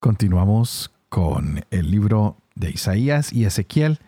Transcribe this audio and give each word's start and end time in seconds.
Continuamos 0.00 0.90
con 1.10 1.62
el 1.70 1.90
libro 1.90 2.38
de 2.54 2.70
Isaías 2.70 3.34
y 3.34 3.44
Ezequiel. 3.44 3.98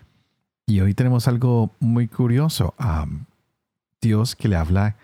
Y 0.67 0.81
hoy 0.81 0.95
tenemos 0.95 1.29
algo 1.29 1.71
muy 1.81 2.09
curioso. 2.09 2.75
A 2.79 3.07
Dios 4.01 4.35
que 4.35 4.49
le 4.49 4.57
habla 4.57 4.97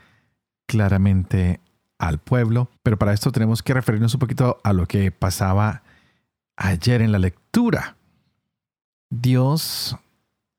claramente 0.66 1.60
al 1.98 2.16
pueblo, 2.16 2.70
pero 2.82 2.98
para 2.98 3.12
esto 3.12 3.32
tenemos 3.32 3.62
que 3.62 3.74
referirnos 3.74 4.14
un 4.14 4.20
poquito 4.20 4.60
a 4.64 4.72
lo 4.72 4.86
que 4.86 5.12
pasaba 5.12 5.82
ayer 6.56 7.02
en 7.02 7.12
la 7.12 7.18
lectura. 7.18 7.98
Dios, 9.10 9.94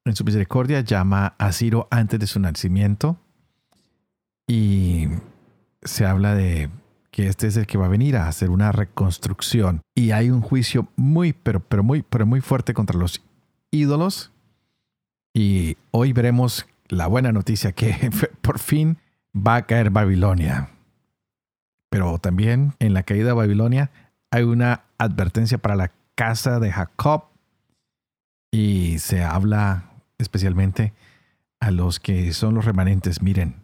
en 0.05 0.15
su 0.15 0.23
misericordia, 0.23 0.81
llama 0.81 1.33
a 1.39 1.51
Ciro 1.53 1.87
antes 1.89 2.19
de 2.19 2.27
su 2.27 2.39
nacimiento. 2.39 3.17
Y 4.47 5.07
se 5.81 6.05
habla 6.05 6.35
de 6.35 6.69
que 7.19 7.27
este 7.27 7.47
es 7.47 7.57
el 7.57 7.67
que 7.67 7.77
va 7.77 7.87
a 7.87 7.89
venir 7.89 8.15
a 8.15 8.29
hacer 8.29 8.49
una 8.49 8.71
reconstrucción. 8.71 9.81
Y 9.93 10.11
hay 10.11 10.29
un 10.29 10.39
juicio 10.39 10.87
muy, 10.95 11.33
pero, 11.33 11.59
pero 11.59 11.83
muy, 11.83 12.01
pero 12.01 12.25
muy 12.25 12.39
fuerte 12.39 12.73
contra 12.73 12.97
los 12.97 13.21
ídolos. 13.71 14.31
Y 15.33 15.75
hoy 15.91 16.13
veremos 16.13 16.65
la 16.87 17.07
buena 17.07 17.33
noticia 17.33 17.73
que 17.73 18.09
por 18.41 18.57
fin 18.57 18.99
va 19.35 19.57
a 19.57 19.65
caer 19.65 19.89
Babilonia. 19.89 20.69
Pero 21.89 22.19
también 22.19 22.75
en 22.79 22.93
la 22.93 23.03
caída 23.03 23.27
de 23.27 23.33
Babilonia 23.33 23.91
hay 24.31 24.43
una 24.43 24.85
advertencia 24.97 25.57
para 25.57 25.75
la 25.75 25.91
casa 26.15 26.61
de 26.61 26.71
Jacob. 26.71 27.25
Y 28.49 28.99
se 28.99 29.25
habla 29.25 29.91
especialmente 30.19 30.93
a 31.59 31.71
los 31.71 31.99
que 31.99 32.31
son 32.31 32.55
los 32.55 32.63
remanentes. 32.63 33.21
Miren, 33.21 33.55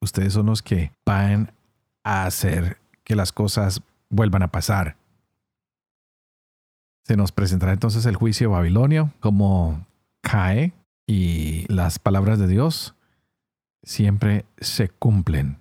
ustedes 0.00 0.32
son 0.32 0.46
los 0.46 0.60
que 0.60 0.90
van 1.04 1.52
a 2.02 2.26
hacer 2.26 2.78
que 3.06 3.14
las 3.14 3.32
cosas 3.32 3.82
vuelvan 4.10 4.42
a 4.42 4.50
pasar. 4.50 4.96
Se 7.04 7.16
nos 7.16 7.30
presentará 7.30 7.72
entonces 7.72 8.04
el 8.04 8.16
juicio 8.16 8.50
babilonio, 8.50 9.12
como 9.20 9.86
cae 10.22 10.72
y 11.06 11.72
las 11.72 12.00
palabras 12.00 12.40
de 12.40 12.48
Dios 12.48 12.96
siempre 13.84 14.44
se 14.58 14.88
cumplen. 14.88 15.58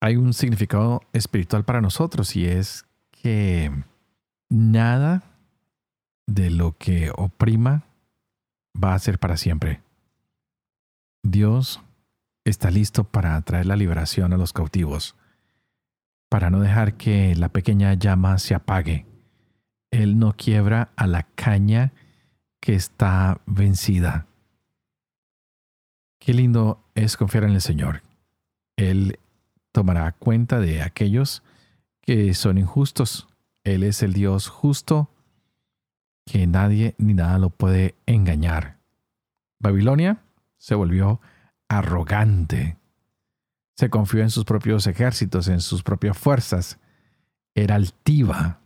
Hay 0.00 0.16
un 0.16 0.34
significado 0.34 1.00
espiritual 1.12 1.64
para 1.64 1.80
nosotros 1.80 2.34
y 2.34 2.46
es 2.46 2.84
que 3.12 3.70
nada 4.50 5.22
de 6.26 6.50
lo 6.50 6.76
que 6.76 7.12
oprima 7.16 7.84
va 8.82 8.94
a 8.94 8.98
ser 8.98 9.20
para 9.20 9.36
siempre. 9.36 9.80
Dios 11.22 11.80
está 12.44 12.70
listo 12.70 13.04
para 13.04 13.40
traer 13.42 13.66
la 13.66 13.76
liberación 13.76 14.32
a 14.32 14.36
los 14.36 14.52
cautivos, 14.52 15.16
para 16.28 16.50
no 16.50 16.60
dejar 16.60 16.94
que 16.94 17.34
la 17.34 17.48
pequeña 17.48 17.94
llama 17.94 18.38
se 18.38 18.54
apague. 18.54 19.06
Él 19.90 20.18
no 20.18 20.34
quiebra 20.36 20.90
a 20.96 21.06
la 21.06 21.22
caña 21.22 21.92
que 22.60 22.74
está 22.74 23.40
vencida. 23.46 24.26
Qué 26.18 26.34
lindo 26.34 26.82
es 26.94 27.16
confiar 27.16 27.44
en 27.44 27.52
el 27.52 27.60
Señor. 27.60 28.02
Él 28.76 29.18
tomará 29.72 30.12
cuenta 30.12 30.58
de 30.58 30.82
aquellos 30.82 31.42
que 32.00 32.34
son 32.34 32.58
injustos. 32.58 33.28
Él 33.62 33.82
es 33.82 34.02
el 34.02 34.12
Dios 34.12 34.48
justo 34.48 35.10
que 36.26 36.46
nadie 36.46 36.94
ni 36.98 37.14
nada 37.14 37.38
lo 37.38 37.50
puede 37.50 37.94
engañar. 38.06 38.78
Babilonia 39.60 40.22
se 40.58 40.74
volvió 40.74 41.20
arrogante. 41.78 42.76
Se 43.76 43.90
confió 43.90 44.22
en 44.22 44.30
sus 44.30 44.44
propios 44.44 44.86
ejércitos, 44.86 45.48
en 45.48 45.60
sus 45.60 45.82
propias 45.82 46.16
fuerzas. 46.16 46.78
Era 47.54 47.74
altiva 47.74 48.60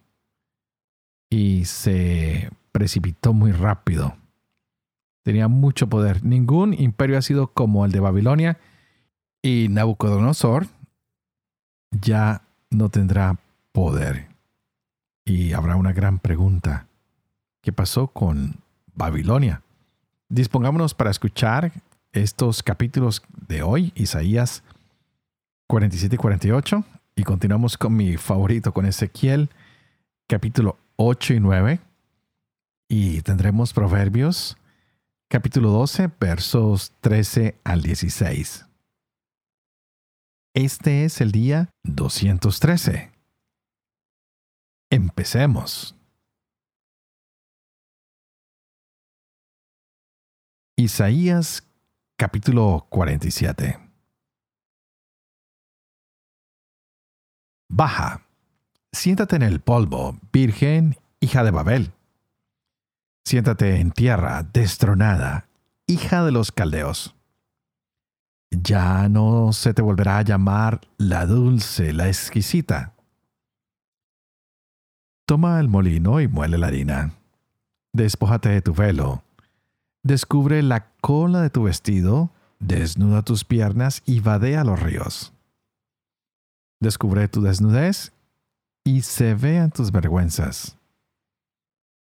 y 1.30 1.64
se 1.64 2.50
precipitó 2.72 3.32
muy 3.32 3.52
rápido. 3.52 4.16
Tenía 5.24 5.48
mucho 5.48 5.88
poder. 5.88 6.24
Ningún 6.24 6.74
imperio 6.74 7.18
ha 7.18 7.22
sido 7.22 7.48
como 7.48 7.84
el 7.84 7.92
de 7.92 8.00
Babilonia 8.00 8.58
y 9.42 9.68
Nabucodonosor 9.68 10.66
ya 11.90 12.42
no 12.70 12.88
tendrá 12.88 13.38
poder. 13.72 14.28
Y 15.24 15.52
habrá 15.52 15.76
una 15.76 15.92
gran 15.92 16.18
pregunta. 16.18 16.86
¿Qué 17.62 17.72
pasó 17.72 18.08
con 18.08 18.56
Babilonia? 18.94 19.62
Dispongámonos 20.28 20.94
para 20.94 21.10
escuchar 21.10 21.72
estos 22.12 22.62
capítulos 22.62 23.22
de 23.46 23.62
hoy, 23.62 23.92
Isaías 23.94 24.62
47 25.66 26.14
y 26.14 26.18
48, 26.18 26.84
y 27.16 27.24
continuamos 27.24 27.76
con 27.76 27.94
mi 27.94 28.16
favorito, 28.16 28.72
con 28.72 28.86
Ezequiel, 28.86 29.50
capítulo 30.26 30.78
8 30.96 31.34
y 31.34 31.40
9, 31.40 31.80
y 32.88 33.20
tendremos 33.22 33.72
Proverbios, 33.72 34.56
capítulo 35.28 35.70
12, 35.70 36.10
versos 36.18 36.92
13 37.00 37.56
al 37.64 37.82
16. 37.82 38.66
Este 40.54 41.04
es 41.04 41.20
el 41.20 41.30
día 41.30 41.68
213. 41.84 43.12
Empecemos. 44.90 45.94
Isaías 50.76 51.67
Capítulo 52.20 52.88
47 52.90 53.78
Baja, 57.70 58.26
siéntate 58.90 59.36
en 59.36 59.42
el 59.42 59.60
polvo, 59.60 60.18
virgen, 60.32 60.96
hija 61.20 61.44
de 61.44 61.52
Babel. 61.52 61.92
Siéntate 63.24 63.78
en 63.78 63.92
tierra 63.92 64.42
destronada, 64.42 65.48
hija 65.86 66.24
de 66.24 66.32
los 66.32 66.50
caldeos. 66.50 67.14
Ya 68.50 69.08
no 69.08 69.52
se 69.52 69.72
te 69.72 69.80
volverá 69.82 70.18
a 70.18 70.22
llamar 70.22 70.80
la 70.96 71.24
dulce, 71.24 71.92
la 71.92 72.08
exquisita. 72.08 72.96
Toma 75.24 75.60
el 75.60 75.68
molino 75.68 76.20
y 76.20 76.26
muele 76.26 76.58
la 76.58 76.66
harina. 76.66 77.14
Despójate 77.92 78.48
de 78.48 78.60
tu 78.60 78.74
velo 78.74 79.22
Descubre 80.02 80.62
la 80.62 80.90
cola 81.00 81.42
de 81.42 81.50
tu 81.50 81.64
vestido, 81.64 82.30
desnuda 82.60 83.22
tus 83.22 83.44
piernas 83.44 84.02
y 84.06 84.20
vadea 84.20 84.64
los 84.64 84.80
ríos. 84.80 85.32
Descubre 86.80 87.26
tu 87.28 87.42
desnudez 87.42 88.12
y 88.84 89.02
se 89.02 89.34
vean 89.34 89.70
tus 89.70 89.90
vergüenzas. 89.90 90.76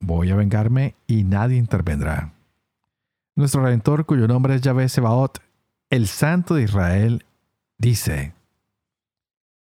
Voy 0.01 0.31
a 0.31 0.35
vengarme 0.35 0.95
y 1.07 1.23
nadie 1.23 1.57
intervendrá. 1.57 2.33
Nuestro 3.35 3.63
Redentor, 3.63 4.05
cuyo 4.05 4.27
nombre 4.27 4.55
es 4.55 4.61
Yahvé 4.61 4.89
Sebaot, 4.89 5.39
el 5.89 6.07
Santo 6.07 6.55
de 6.55 6.63
Israel, 6.63 7.25
dice, 7.77 8.33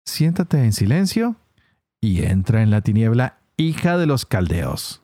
Siéntate 0.05 0.63
en 0.63 0.73
silencio 0.73 1.35
y 2.01 2.23
entra 2.23 2.63
en 2.63 2.71
la 2.71 2.81
tiniebla, 2.81 3.37
hija 3.57 3.97
de 3.97 4.07
los 4.07 4.25
caldeos 4.25 5.03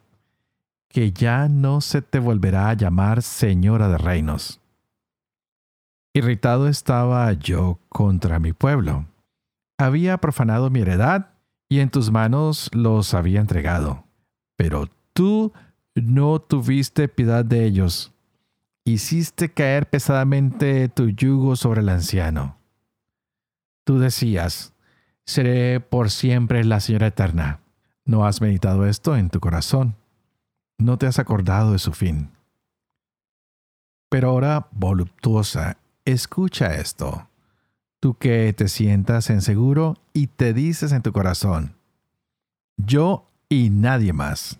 que 0.96 1.12
ya 1.12 1.50
no 1.50 1.82
se 1.82 2.02
te 2.02 2.20
volverá 2.20 2.70
a 2.70 2.74
llamar 2.74 3.22
Señora 3.22 3.90
de 3.90 3.98
Reinos. 3.98 4.62
Irritado 6.14 6.70
estaba 6.70 7.34
yo 7.34 7.80
contra 7.90 8.40
mi 8.40 8.54
pueblo. 8.54 9.06
Había 9.78 10.20
profanado 10.20 10.70
mi 10.70 10.80
heredad 10.80 11.32
y 11.68 11.82
en 11.82 11.90
tus 11.90 12.12
manos 12.12 12.70
los 12.72 13.14
había 13.14 13.42
entregado. 13.42 14.06
Pero 14.56 14.90
tú 15.12 15.52
no 15.96 16.40
tuviste 16.40 17.10
piedad 17.10 17.44
de 17.44 17.66
ellos. 17.66 18.14
Hiciste 18.86 19.52
caer 19.52 19.90
pesadamente 19.90 20.88
tu 20.88 21.10
yugo 21.10 21.58
sobre 21.58 21.82
el 21.82 21.90
anciano. 21.90 22.56
Tú 23.84 24.00
decías, 24.00 24.72
seré 25.26 25.82
por 25.82 26.10
siempre 26.10 26.64
la 26.64 26.80
Señora 26.80 27.08
Eterna. 27.08 27.60
¿No 28.06 28.26
has 28.26 28.40
meditado 28.40 28.86
esto 28.86 29.18
en 29.18 29.30
tu 29.30 29.42
corazón? 29.42 29.98
No 30.78 30.98
te 30.98 31.08
has 31.08 31.20
acordado 31.20 31.72
de 31.72 31.80
su 31.80 31.94
fin. 31.94 32.30
Pero 34.10 34.30
ahora, 34.30 34.68
voluptuosa, 34.72 35.78
escucha 36.06 36.76
esto. 36.76 37.28
Tú 38.00 38.18
que 38.18 38.54
te 38.54 38.68
sientas 38.68 39.30
en 39.30 39.42
seguro 39.42 39.98
y 40.14 40.28
te 40.28 40.54
dices 40.54 40.92
en 40.92 41.02
tu 41.02 41.12
corazón, 41.12 41.76
yo 42.78 43.28
y 43.50 43.70
nadie 43.70 44.14
más. 44.14 44.60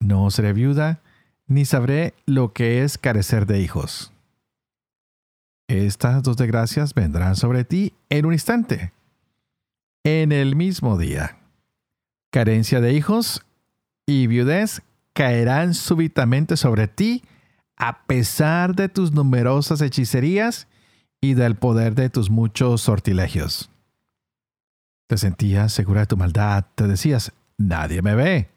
No 0.00 0.30
seré 0.30 0.52
viuda, 0.52 1.00
ni 1.46 1.64
sabré 1.64 2.14
lo 2.26 2.52
que 2.52 2.82
es 2.82 2.98
carecer 2.98 3.46
de 3.46 3.60
hijos. 3.60 4.12
Estas 5.68 6.22
dos 6.22 6.36
desgracias 6.36 6.94
vendrán 6.94 7.36
sobre 7.36 7.64
ti 7.64 7.94
en 8.10 8.26
un 8.26 8.32
instante, 8.32 8.92
en 10.04 10.32
el 10.32 10.56
mismo 10.56 10.98
día. 10.98 11.38
Carencia 12.30 12.80
de 12.80 12.92
hijos 12.92 13.44
y 14.06 14.26
viudez 14.26 14.82
caerán 15.12 15.74
súbitamente 15.74 16.56
sobre 16.56 16.88
ti 16.88 17.22
a 17.76 18.04
pesar 18.06 18.74
de 18.74 18.88
tus 18.88 19.12
numerosas 19.12 19.80
hechicerías 19.80 20.68
y 21.20 21.34
del 21.34 21.56
poder 21.56 21.94
de 21.94 22.10
tus 22.10 22.30
muchos 22.30 22.82
sortilegios. 22.82 23.70
Te 25.06 25.18
sentías 25.18 25.72
segura 25.72 26.00
de 26.00 26.06
tu 26.06 26.16
maldad, 26.16 26.66
te 26.74 26.86
decías, 26.86 27.32
nadie 27.56 28.02
me 28.02 28.14
ve. 28.14 28.50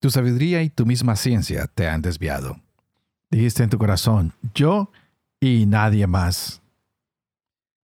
Tu 0.00 0.10
sabiduría 0.10 0.62
y 0.62 0.70
tu 0.70 0.86
misma 0.86 1.16
ciencia 1.16 1.66
te 1.66 1.88
han 1.88 2.02
desviado. 2.02 2.60
Dijiste 3.30 3.62
en 3.62 3.70
tu 3.70 3.78
corazón, 3.78 4.32
yo 4.54 4.90
y 5.40 5.66
nadie 5.66 6.06
más. 6.06 6.62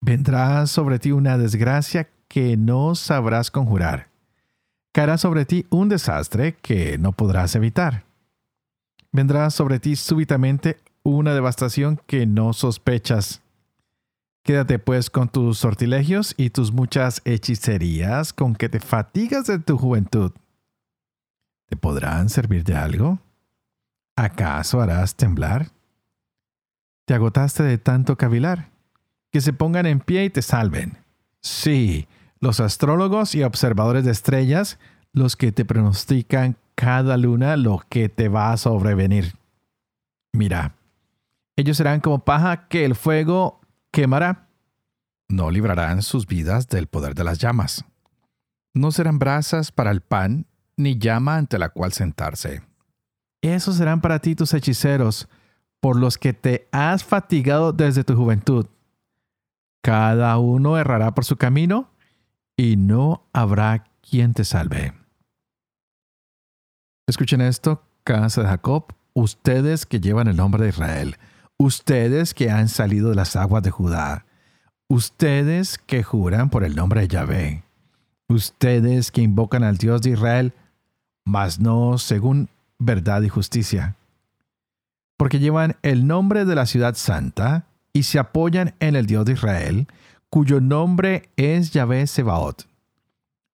Vendrá 0.02 0.68
sobre 0.68 1.00
ti 1.00 1.12
una 1.12 1.38
desgracia 1.38 2.10
que 2.28 2.58
no 2.58 2.96
sabrás 2.96 3.52
conjurar. 3.52 4.15
Caerá 4.96 5.18
sobre 5.18 5.44
ti 5.44 5.66
un 5.72 5.90
desastre 5.90 6.56
que 6.62 6.98
no 6.98 7.12
podrás 7.12 7.54
evitar. 7.56 8.06
Vendrá 9.12 9.50
sobre 9.50 9.78
ti 9.82 9.98
súbitamente 9.98 10.78
una 11.04 11.34
devastación 11.34 12.00
que 12.08 12.26
no 12.26 12.54
sospechas. 12.54 13.42
Quédate 14.42 14.80
pues 14.80 15.10
con 15.10 15.28
tus 15.28 15.58
sortilegios 15.58 16.34
y 16.38 16.52
tus 16.52 16.72
muchas 16.72 17.22
hechicerías 17.26 18.32
con 18.32 18.56
que 18.56 18.70
te 18.70 18.80
fatigas 18.80 19.48
de 19.48 19.60
tu 19.60 19.78
juventud. 19.78 20.32
¿Te 21.68 21.76
podrán 21.76 22.30
servir 22.30 22.64
de 22.64 22.78
algo? 22.78 23.20
¿Acaso 24.16 24.80
harás 24.80 25.18
temblar? 25.18 25.72
¿Te 27.06 27.16
agotaste 27.16 27.64
de 27.64 27.78
tanto 27.78 28.16
cavilar? 28.16 28.70
Que 29.30 29.42
se 29.42 29.52
pongan 29.52 29.88
en 29.88 30.00
pie 30.00 30.24
y 30.24 30.30
te 30.30 30.42
salven. 30.42 30.98
Sí, 31.42 32.08
los 32.40 32.60
astrólogos 32.60 33.36
y 33.36 33.44
observadores 33.44 34.06
de 34.06 34.12
estrellas, 34.12 34.80
los 35.14 35.36
que 35.36 35.52
te 35.52 35.66
pronostican 35.66 36.58
cada 36.76 37.18
luna 37.18 37.56
lo 37.56 37.82
que 37.90 38.10
te 38.10 38.28
va 38.28 38.52
a 38.52 38.58
sobrevenir. 38.58 39.36
Mira, 40.34 40.76
ellos 41.56 41.78
serán 41.78 42.02
como 42.02 42.26
paja 42.26 42.68
que 42.68 42.84
el 42.86 42.96
fuego 42.96 43.62
quemará. 43.92 44.50
No 45.30 45.50
librarán 45.50 46.02
sus 46.02 46.28
vidas 46.28 46.68
del 46.68 46.88
poder 46.88 47.16
de 47.16 47.24
las 47.24 47.40
llamas. 47.40 47.86
No 48.74 48.92
serán 48.92 49.20
brasas 49.20 49.72
para 49.72 49.92
el 49.92 50.02
pan, 50.02 50.46
ni 50.76 51.00
llama 51.00 51.38
ante 51.38 51.58
la 51.58 51.70
cual 51.70 51.94
sentarse. 51.94 52.62
Esos 53.42 53.78
serán 53.78 54.02
para 54.02 54.20
ti 54.20 54.36
tus 54.36 54.54
hechiceros, 54.54 55.30
por 55.80 55.96
los 55.96 56.18
que 56.18 56.34
te 56.34 56.68
has 56.72 57.04
fatigado 57.04 57.72
desde 57.72 58.04
tu 58.04 58.16
juventud. 58.16 58.68
Cada 59.82 60.38
uno 60.40 60.78
errará 60.78 61.14
por 61.14 61.26
su 61.26 61.38
camino, 61.38 61.92
y 62.58 62.78
no 62.78 63.24
habrá 63.34 63.86
quien 64.02 64.34
te 64.34 64.46
salve. 64.46 64.94
Escuchen 67.08 67.42
esto, 67.42 67.84
casa 68.04 68.42
de 68.42 68.48
Jacob, 68.48 68.94
ustedes 69.14 69.86
que 69.86 70.00
llevan 70.00 70.28
el 70.28 70.36
nombre 70.36 70.64
de 70.64 70.70
Israel 70.70 71.18
ustedes 71.58 72.34
que 72.34 72.52
han 72.52 72.68
salido 72.68 73.10
de 73.10 73.16
las 73.16 73.36
aguas 73.36 73.64
de 73.64 73.72
Judá, 73.72 74.26
ustedes 74.88 75.78
que 75.78 76.04
juran 76.04 76.50
por 76.50 76.64
el 76.64 76.76
nombre 76.76 77.02
de 77.02 77.08
Yahvé, 77.08 77.64
ustedes 78.28 79.12
que 79.12 79.22
invocan 79.22 79.64
al 79.64 79.78
Dios 79.78 80.02
de 80.02 80.12
Israel, 80.12 80.54
mas 81.24 81.60
no 81.60 81.98
según 81.98 82.50
verdad 82.78 83.22
y 83.22 83.30
justicia, 83.30 83.96
porque 85.18 85.40
llevan 85.40 85.78
el 85.82 86.08
nombre 86.08 86.46
de 86.46 86.56
la 86.56 86.66
ciudad 86.66 86.96
santa 86.96 87.66
y 87.94 88.04
se 88.04 88.20
apoyan 88.20 88.76
en 88.80 88.96
el 88.96 89.06
Dios 89.06 89.26
de 89.26 89.34
Israel, 89.34 89.88
cuyo 90.36 90.60
nombre 90.60 91.30
es 91.38 91.72
Yahvé 91.72 92.06
Sebaot. 92.08 92.68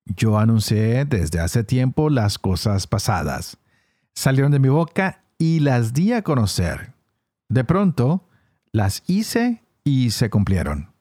Yo 0.08 0.40
anuncié 0.40 1.06
desde 1.06 1.40
hace 1.40 1.64
tiempo 1.64 2.10
las 2.10 2.40
cosas 2.40 2.88
pasadas. 2.88 3.60
Salieron 4.16 4.52
de 4.52 4.58
mi 4.58 4.70
boca 4.70 5.24
y 5.38 5.60
las 5.60 5.94
di 5.94 6.12
a 6.12 6.24
conocer. 6.24 6.96
De 7.50 7.64
pronto, 7.64 8.28
las 8.72 9.04
hice 9.06 9.62
y 9.84 10.10
se 10.10 10.32
cumplieron. 10.32 10.92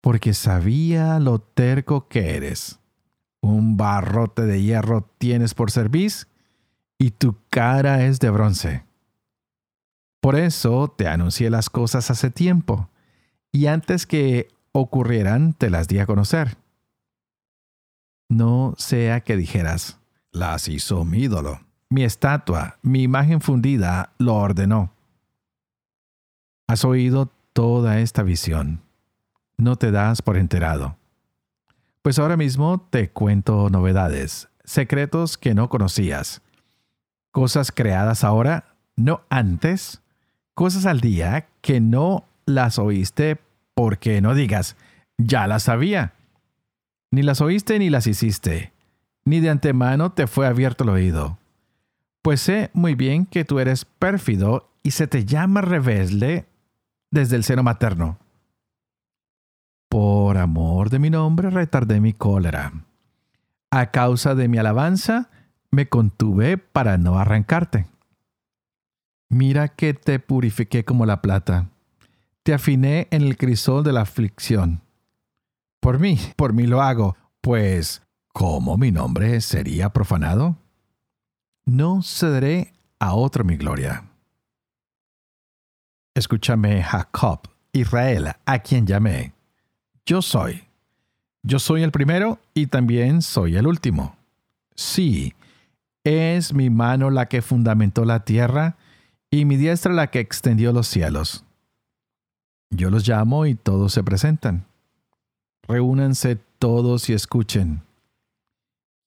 Porque 0.00 0.32
sabía 0.32 1.18
lo 1.18 1.40
terco 1.40 2.06
que 2.06 2.36
eres. 2.36 2.78
Un 3.40 3.76
barrote 3.76 4.42
de 4.42 4.62
hierro 4.62 5.10
tienes 5.18 5.54
por 5.54 5.72
cerviz 5.72 6.28
y 6.98 7.10
tu 7.10 7.34
cara 7.50 8.04
es 8.04 8.20
de 8.20 8.30
bronce. 8.30 8.84
Por 10.20 10.36
eso 10.36 10.94
te 10.96 11.08
anuncié 11.08 11.50
las 11.50 11.68
cosas 11.68 12.12
hace 12.12 12.30
tiempo, 12.30 12.88
y 13.50 13.66
antes 13.66 14.06
que 14.06 14.56
ocurrieran 14.72 15.54
te 15.54 15.70
las 15.70 15.88
di 15.88 15.98
a 15.98 16.06
conocer. 16.06 16.56
No 18.28 18.74
sea 18.76 19.20
que 19.20 19.36
dijeras, 19.36 19.98
las 20.32 20.68
hizo 20.68 21.04
mi 21.04 21.20
ídolo, 21.20 21.60
mi 21.88 22.04
estatua, 22.04 22.78
mi 22.82 23.02
imagen 23.02 23.40
fundida 23.40 24.12
lo 24.18 24.34
ordenó. 24.34 24.92
Has 26.66 26.84
oído 26.84 27.32
toda 27.54 28.00
esta 28.00 28.22
visión. 28.22 28.82
No 29.56 29.76
te 29.76 29.90
das 29.90 30.20
por 30.20 30.36
enterado. 30.36 30.96
Pues 32.02 32.18
ahora 32.18 32.36
mismo 32.36 32.86
te 32.90 33.10
cuento 33.10 33.70
novedades, 33.70 34.48
secretos 34.64 35.38
que 35.38 35.54
no 35.54 35.68
conocías, 35.68 36.42
cosas 37.32 37.72
creadas 37.72 38.22
ahora, 38.22 38.76
no 38.96 39.22
antes, 39.30 40.02
cosas 40.54 40.86
al 40.86 41.00
día 41.00 41.48
que 41.60 41.80
no 41.80 42.24
las 42.46 42.78
oíste 42.78 43.40
porque 43.78 44.20
no 44.20 44.34
digas, 44.34 44.74
ya 45.18 45.46
las 45.46 45.62
sabía. 45.62 46.14
Ni 47.12 47.22
las 47.22 47.40
oíste 47.40 47.78
ni 47.78 47.90
las 47.90 48.08
hiciste, 48.08 48.72
ni 49.24 49.38
de 49.38 49.50
antemano 49.50 50.10
te 50.10 50.26
fue 50.26 50.48
abierto 50.48 50.82
el 50.82 50.90
oído. 50.90 51.38
Pues 52.20 52.40
sé 52.40 52.70
muy 52.72 52.96
bien 52.96 53.24
que 53.24 53.44
tú 53.44 53.60
eres 53.60 53.84
pérfido 53.84 54.68
y 54.82 54.90
se 54.90 55.06
te 55.06 55.24
llama 55.24 55.60
rebelde 55.60 56.46
desde 57.12 57.36
el 57.36 57.44
seno 57.44 57.62
materno. 57.62 58.18
Por 59.88 60.38
amor 60.38 60.90
de 60.90 60.98
mi 60.98 61.10
nombre 61.10 61.48
retardé 61.48 62.00
mi 62.00 62.12
cólera. 62.12 62.72
A 63.70 63.92
causa 63.92 64.34
de 64.34 64.48
mi 64.48 64.58
alabanza 64.58 65.30
me 65.70 65.88
contuve 65.88 66.58
para 66.58 66.98
no 66.98 67.16
arrancarte. 67.16 67.86
Mira 69.30 69.68
que 69.68 69.94
te 69.94 70.18
purifiqué 70.18 70.84
como 70.84 71.06
la 71.06 71.22
plata. 71.22 71.68
Te 72.48 72.54
afiné 72.54 73.08
en 73.10 73.20
el 73.24 73.36
crisol 73.36 73.84
de 73.84 73.92
la 73.92 74.00
aflicción. 74.00 74.80
Por 75.80 75.98
mí, 75.98 76.18
por 76.34 76.54
mí 76.54 76.66
lo 76.66 76.80
hago, 76.80 77.14
pues 77.42 78.00
¿cómo 78.32 78.78
mi 78.78 78.90
nombre 78.90 79.42
sería 79.42 79.90
profanado? 79.90 80.56
No 81.66 82.00
cederé 82.02 82.72
a 83.00 83.12
otro 83.12 83.44
mi 83.44 83.58
gloria. 83.58 84.04
Escúchame, 86.14 86.82
Jacob, 86.82 87.40
Israel, 87.72 88.32
a 88.46 88.58
quien 88.60 88.86
llamé. 88.86 89.34
Yo 90.06 90.22
soy. 90.22 90.64
Yo 91.42 91.58
soy 91.58 91.82
el 91.82 91.92
primero 91.92 92.38
y 92.54 92.68
también 92.68 93.20
soy 93.20 93.56
el 93.56 93.66
último. 93.66 94.16
Sí, 94.74 95.34
es 96.02 96.54
mi 96.54 96.70
mano 96.70 97.10
la 97.10 97.26
que 97.26 97.42
fundamentó 97.42 98.06
la 98.06 98.24
tierra 98.24 98.78
y 99.30 99.44
mi 99.44 99.58
diestra 99.58 99.92
la 99.92 100.06
que 100.06 100.20
extendió 100.20 100.72
los 100.72 100.86
cielos. 100.86 101.44
Yo 102.70 102.90
los 102.90 103.06
llamo 103.06 103.46
y 103.46 103.54
todos 103.54 103.92
se 103.92 104.02
presentan. 104.02 104.66
Reúnanse 105.66 106.36
todos 106.58 107.08
y 107.08 107.12
escuchen. 107.12 107.82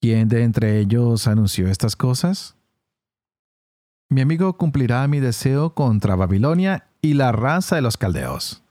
¿Quién 0.00 0.28
de 0.28 0.42
entre 0.42 0.80
ellos 0.80 1.26
anunció 1.26 1.68
estas 1.68 1.94
cosas? 1.96 2.56
Mi 4.08 4.20
amigo 4.20 4.52
cumplirá 4.56 5.06
mi 5.08 5.20
deseo 5.20 5.74
contra 5.74 6.16
Babilonia 6.16 6.88
y 7.00 7.14
la 7.14 7.32
raza 7.32 7.76
de 7.76 7.82
los 7.82 7.96
caldeos. 7.96 8.62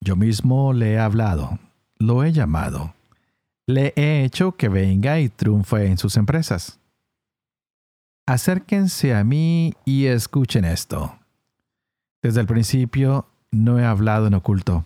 Yo 0.00 0.16
mismo 0.16 0.72
le 0.72 0.92
he 0.92 0.98
hablado, 0.98 1.58
lo 1.98 2.24
he 2.24 2.32
llamado, 2.32 2.94
le 3.66 3.92
he 3.96 4.24
hecho 4.24 4.52
que 4.52 4.68
venga 4.68 5.20
y 5.20 5.28
triunfe 5.28 5.86
en 5.86 5.98
sus 5.98 6.16
empresas. 6.16 6.78
Acérquense 8.26 9.14
a 9.14 9.24
mí 9.24 9.74
y 9.84 10.06
escuchen 10.06 10.64
esto. 10.64 11.18
Desde 12.22 12.40
el 12.40 12.46
principio 12.46 13.26
no 13.50 13.78
he 13.78 13.84
hablado 13.84 14.26
en 14.26 14.34
oculto. 14.34 14.84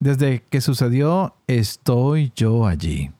Desde 0.00 0.42
que 0.42 0.60
sucedió, 0.60 1.34
estoy 1.46 2.32
yo 2.36 2.66
allí. 2.66 3.10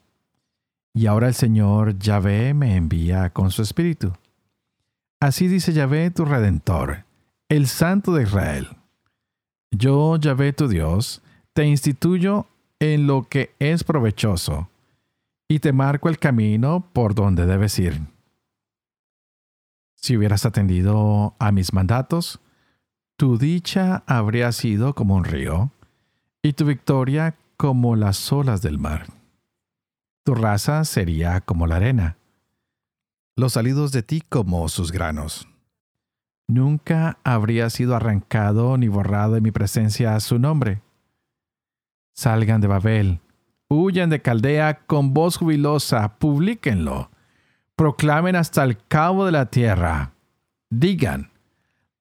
Y 0.94 1.06
ahora 1.06 1.28
el 1.28 1.34
Señor 1.34 1.98
Yahvé 1.98 2.54
me 2.54 2.76
envía 2.76 3.30
con 3.30 3.50
su 3.50 3.62
espíritu. 3.62 4.12
Así 5.20 5.48
dice 5.48 5.72
Yahvé 5.72 6.10
tu 6.10 6.24
redentor, 6.24 7.04
el 7.48 7.66
Santo 7.66 8.14
de 8.14 8.22
Israel. 8.22 8.68
Yo, 9.70 10.16
Yahvé 10.16 10.52
tu 10.52 10.68
Dios, 10.68 11.22
te 11.52 11.66
instituyo 11.66 12.46
en 12.78 13.06
lo 13.06 13.24
que 13.24 13.54
es 13.58 13.82
provechoso, 13.82 14.68
y 15.48 15.58
te 15.58 15.72
marco 15.72 16.08
el 16.08 16.18
camino 16.18 16.86
por 16.92 17.14
donde 17.14 17.46
debes 17.46 17.78
ir. 17.78 18.00
Si 19.96 20.16
hubieras 20.16 20.46
atendido 20.46 21.34
a 21.40 21.50
mis 21.50 21.72
mandatos, 21.72 22.40
tu 23.18 23.36
dicha 23.36 24.04
habría 24.06 24.52
sido 24.52 24.94
como 24.94 25.16
un 25.16 25.24
río 25.24 25.72
y 26.40 26.52
tu 26.52 26.64
victoria 26.64 27.34
como 27.56 27.96
las 27.96 28.32
olas 28.32 28.62
del 28.62 28.78
mar. 28.78 29.08
Tu 30.24 30.36
raza 30.36 30.84
sería 30.84 31.40
como 31.40 31.66
la 31.66 31.76
arena, 31.76 32.16
los 33.36 33.54
salidos 33.54 33.90
de 33.90 34.04
ti 34.04 34.20
como 34.20 34.68
sus 34.68 34.92
granos. 34.92 35.48
Nunca 36.46 37.18
habría 37.24 37.70
sido 37.70 37.96
arrancado 37.96 38.78
ni 38.78 38.86
borrado 38.86 39.34
de 39.34 39.40
mi 39.40 39.50
presencia 39.50 40.18
su 40.20 40.38
nombre. 40.38 40.80
Salgan 42.14 42.60
de 42.60 42.68
Babel, 42.68 43.20
huyan 43.68 44.10
de 44.10 44.22
Caldea 44.22 44.86
con 44.86 45.12
voz 45.12 45.38
jubilosa, 45.38 46.18
publíquenlo, 46.18 47.10
proclamen 47.74 48.36
hasta 48.36 48.62
el 48.62 48.78
cabo 48.78 49.26
de 49.26 49.32
la 49.32 49.46
tierra. 49.46 50.12
Digan, 50.70 51.32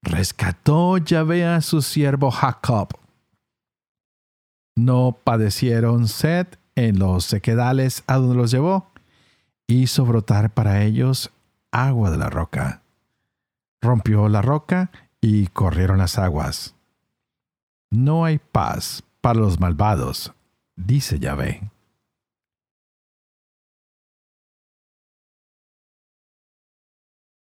rescató 0.02 0.98
Yahvé 0.98 1.44
a 1.44 1.60
su 1.60 1.82
siervo 1.82 2.30
Jacob. 2.30 2.88
No 4.76 5.18
padecieron 5.24 6.06
sed 6.08 6.46
en 6.76 6.98
los 6.98 7.24
sequedales 7.24 8.04
a 8.06 8.16
donde 8.16 8.36
los 8.36 8.50
llevó. 8.50 8.92
Hizo 9.66 10.06
brotar 10.06 10.54
para 10.54 10.82
ellos 10.84 11.30
agua 11.72 12.10
de 12.10 12.16
la 12.16 12.30
roca. 12.30 12.82
Rompió 13.82 14.28
la 14.28 14.42
roca 14.42 14.90
y 15.20 15.48
corrieron 15.48 15.98
las 15.98 16.18
aguas. 16.18 16.74
No 17.90 18.24
hay 18.24 18.38
paz 18.38 19.02
para 19.20 19.40
los 19.40 19.58
malvados, 19.60 20.32
dice 20.76 21.18
Yahvé. 21.18 21.70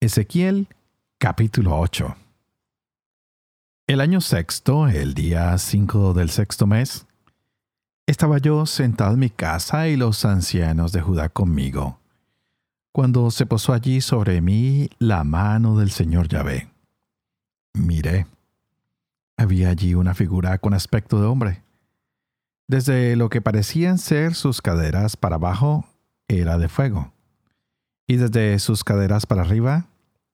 Ezequiel 0.01 0.67
capítulo 1.17 1.79
8 1.79 2.22
El 3.85 3.99
año 3.99 4.21
sexto, 4.21 4.87
el 4.87 5.13
día 5.13 5.57
cinco 5.57 6.13
del 6.13 6.29
sexto 6.29 6.65
mes, 6.65 7.05
estaba 8.07 8.37
yo 8.37 8.65
sentado 8.65 9.15
en 9.15 9.19
mi 9.19 9.29
casa 9.29 9.89
y 9.89 9.97
los 9.97 10.23
ancianos 10.23 10.93
de 10.93 11.01
Judá 11.01 11.27
conmigo, 11.27 11.99
cuando 12.93 13.29
se 13.29 13.45
posó 13.45 13.73
allí 13.73 13.99
sobre 13.99 14.39
mí 14.39 14.89
la 14.99 15.25
mano 15.25 15.77
del 15.77 15.91
Señor 15.91 16.29
Yahvé. 16.29 16.69
Miré. 17.73 18.25
Había 19.35 19.71
allí 19.71 19.95
una 19.95 20.13
figura 20.13 20.57
con 20.59 20.73
aspecto 20.73 21.19
de 21.19 21.27
hombre. 21.27 21.61
Desde 22.69 23.17
lo 23.17 23.27
que 23.27 23.41
parecían 23.41 23.97
ser 23.97 24.33
sus 24.33 24.61
caderas 24.61 25.17
para 25.17 25.35
abajo 25.35 25.85
era 26.29 26.57
de 26.57 26.69
fuego, 26.69 27.11
y 28.07 28.15
desde 28.15 28.57
sus 28.59 28.85
caderas 28.85 29.25
para 29.25 29.41
arriba 29.41 29.87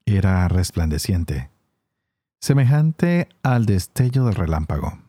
era 0.05 0.47
resplandeciente, 0.49 1.49
semejante 2.39 3.29
al 3.43 3.65
destello 3.65 4.25
del 4.25 4.35
relámpago. 4.35 4.99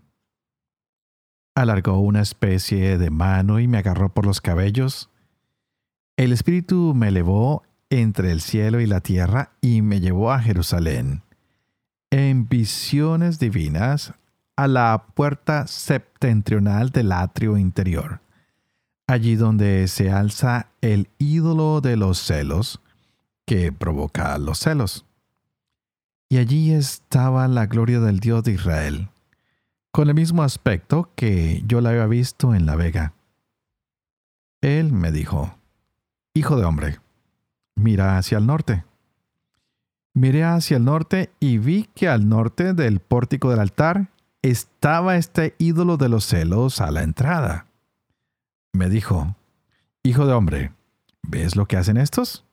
Alargó 1.54 1.99
una 1.99 2.20
especie 2.20 2.99
de 2.99 3.10
mano 3.10 3.60
y 3.60 3.68
me 3.68 3.78
agarró 3.78 4.12
por 4.12 4.26
los 4.26 4.40
cabellos. 4.40 5.10
El 6.16 6.32
Espíritu 6.32 6.94
me 6.94 7.08
elevó 7.08 7.62
entre 7.90 8.30
el 8.30 8.40
cielo 8.40 8.80
y 8.80 8.87
la 8.87 9.00
tierra 9.00 9.52
y 9.60 9.82
me 9.82 10.00
llevó 10.00 10.32
a 10.32 10.40
Jerusalén. 10.40 11.22
En 12.10 12.49
visiones 12.49 13.38
divinas 13.38 14.14
a 14.56 14.68
la 14.68 15.06
puerta 15.14 15.66
septentrional 15.66 16.90
del 16.90 17.12
atrio 17.12 17.56
interior, 17.56 18.20
allí 19.06 19.34
donde 19.37 19.88
se 19.88 20.10
alza 20.10 20.68
el 20.80 21.08
ídolo 21.18 21.80
de 21.80 21.96
los 21.96 22.18
celos, 22.18 22.80
que 23.46 23.72
provoca 23.72 24.37
los 24.38 24.58
celos. 24.58 25.06
Y 26.32 26.38
allí 26.38 26.72
estaba 26.72 27.49
la 27.49 27.66
gloria 27.66 27.99
del 27.99 28.20
Dios 28.20 28.44
de 28.44 28.52
Israel, 28.52 29.08
con 29.90 30.08
el 30.08 30.14
mismo 30.14 30.44
aspecto 30.44 31.10
que 31.16 31.60
yo 31.66 31.80
la 31.80 31.90
había 31.90 32.06
visto 32.06 32.54
en 32.54 32.66
la 32.66 32.76
vega. 32.76 33.14
Él 34.60 34.92
me 34.92 35.10
dijo, 35.10 35.58
Hijo 36.32 36.56
de 36.56 36.64
hombre, 36.64 37.00
mira 37.75 38.16
hacia 38.16 38.38
el 38.38 38.46
norte. 38.46 38.84
Miré 40.14 40.44
hacia 40.44 40.76
el 40.76 40.84
norte 40.84 41.32
y 41.40 41.58
vi 41.58 41.88
que 41.96 42.06
al 42.06 42.28
norte 42.28 42.75
del 42.75 43.00
pórtico 43.00 43.50
del 43.50 43.58
altar 43.58 44.10
estaba 44.40 45.16
este 45.16 45.56
ídolo 45.58 45.96
de 45.96 46.10
los 46.10 46.26
celos 46.26 46.80
a 46.80 46.92
la 46.92 47.02
entrada. 47.02 47.66
Me 48.72 48.88
dijo, 48.88 49.34
Hijo 50.04 50.26
de 50.26 50.32
hombre, 50.32 50.72
¿ves 51.22 51.56
lo 51.56 51.66
que 51.66 51.76
hacen 51.76 51.96
estos? 51.96 52.44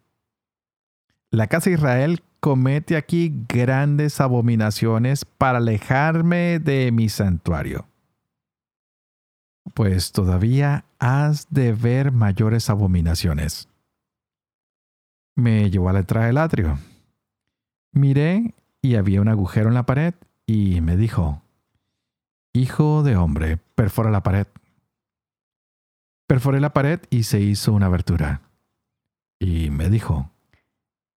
La 1.30 1.46
casa 1.46 1.70
de 1.70 1.76
Israel 1.76 2.24
comete 2.40 2.98
aquí 2.98 3.34
grandes 3.48 4.22
abominaciones 4.22 5.26
para 5.26 5.58
alejarme 5.58 6.60
de 6.60 6.92
mi 6.92 7.10
santuario. 7.10 7.88
Pues 9.74 10.12
todavía 10.12 10.86
has 11.00 11.48
de 11.50 11.74
ver 11.74 12.12
mayores 12.12 12.70
abominaciones. 12.70 13.70
Me 15.36 15.70
llevó 15.70 15.90
a 15.90 15.94
la 15.94 16.00
entrada 16.00 16.28
del 16.28 16.38
atrio. 16.38 16.80
Miré 17.92 18.56
y 18.82 18.96
había 18.96 19.22
un 19.22 19.28
agujero 19.28 19.68
en 19.68 19.76
la 19.76 19.86
pared 19.86 20.14
y 20.46 20.82
me 20.82 20.98
dijo, 20.98 21.42
Hijo 22.54 23.04
de 23.04 23.16
hombre, 23.16 23.58
perfora 23.76 24.10
la 24.10 24.24
pared. 24.24 24.48
Perforé 26.26 26.60
la 26.60 26.74
pared 26.74 27.00
y 27.10 27.24
se 27.24 27.40
hizo 27.40 27.72
una 27.72 27.86
abertura. 27.86 28.42
Y 29.40 29.70
me 29.70 29.90
dijo, 29.90 30.32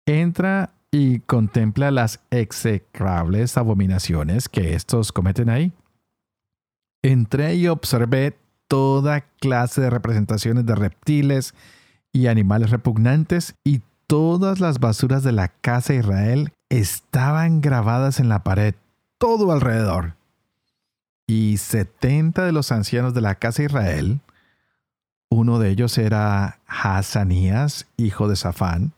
entra 0.07 0.71
y 0.93 1.21
contempla 1.21 1.91
las 1.91 2.21
execrables 2.31 3.57
abominaciones 3.57 4.49
que 4.49 4.75
estos 4.75 5.13
cometen 5.13 5.49
ahí. 5.49 5.73
Entré 7.03 7.55
y 7.55 7.69
observé 7.69 8.37
toda 8.69 9.23
clase 9.41 9.81
de 9.81 9.91
representaciones 9.91 10.67
de 10.67 10.75
reptiles 10.75 11.55
y 12.13 12.27
animales 12.27 12.71
repugnantes 12.71 13.55
y 13.65 13.83
todas 14.07 14.61
las 14.61 14.81
basuras 14.81 15.23
de 15.23 15.33
la 15.33 15.49
casa 15.49 15.93
de 15.93 16.01
Israel 16.01 16.53
estaban 16.69 17.61
grabadas 17.61 18.21
en 18.21 18.29
la 18.29 18.43
pared, 18.43 18.75
todo 19.19 19.53
alrededor 19.53 20.15
y 21.27 21.59
setenta 21.59 22.45
de 22.45 22.51
los 22.51 22.73
ancianos 22.73 23.15
de 23.15 23.21
la 23.21 23.37
casa 23.37 23.63
de 23.63 23.67
Israel, 23.67 24.21
uno 25.29 25.61
de 25.61 25.71
ellos 25.71 25.97
era 25.97 26.59
Hazanías, 26.67 27.87
hijo 27.97 28.27
de 28.27 28.35
Safán, 28.35 28.93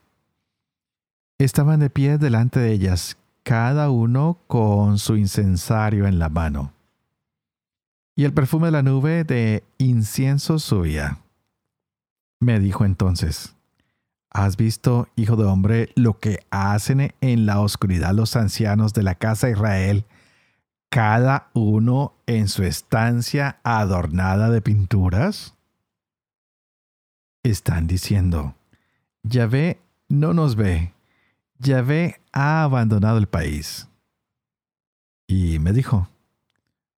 estaban 1.44 1.80
de 1.80 1.90
pie 1.90 2.18
delante 2.18 2.60
de 2.60 2.72
ellas, 2.72 3.16
cada 3.42 3.90
uno 3.90 4.38
con 4.46 4.98
su 4.98 5.16
incensario 5.16 6.06
en 6.06 6.18
la 6.18 6.28
mano. 6.28 6.72
Y 8.14 8.24
el 8.24 8.32
perfume 8.32 8.66
de 8.66 8.72
la 8.72 8.82
nube 8.82 9.24
de 9.24 9.64
incienso 9.78 10.58
subía. 10.58 11.18
Me 12.40 12.60
dijo 12.60 12.84
entonces, 12.84 13.54
¿Has 14.34 14.56
visto, 14.56 15.08
hijo 15.14 15.36
de 15.36 15.44
hombre, 15.44 15.90
lo 15.94 16.18
que 16.18 16.46
hacen 16.50 17.12
en 17.20 17.44
la 17.44 17.60
oscuridad 17.60 18.14
los 18.14 18.34
ancianos 18.34 18.94
de 18.94 19.02
la 19.02 19.14
casa 19.14 19.46
de 19.46 19.52
Israel 19.52 20.04
cada 20.88 21.50
uno 21.52 22.14
en 22.26 22.48
su 22.48 22.64
estancia 22.64 23.58
adornada 23.62 24.48
de 24.48 24.62
pinturas? 24.62 25.54
Están 27.42 27.86
diciendo, 27.86 28.54
Yahvé 29.22 29.80
no 30.08 30.32
nos 30.32 30.56
ve, 30.56 30.94
Yahvé 31.62 32.20
ha 32.32 32.62
abandonado 32.62 33.18
el 33.18 33.26
país. 33.26 33.88
Y 35.26 35.58
me 35.58 35.72
dijo, 35.72 36.08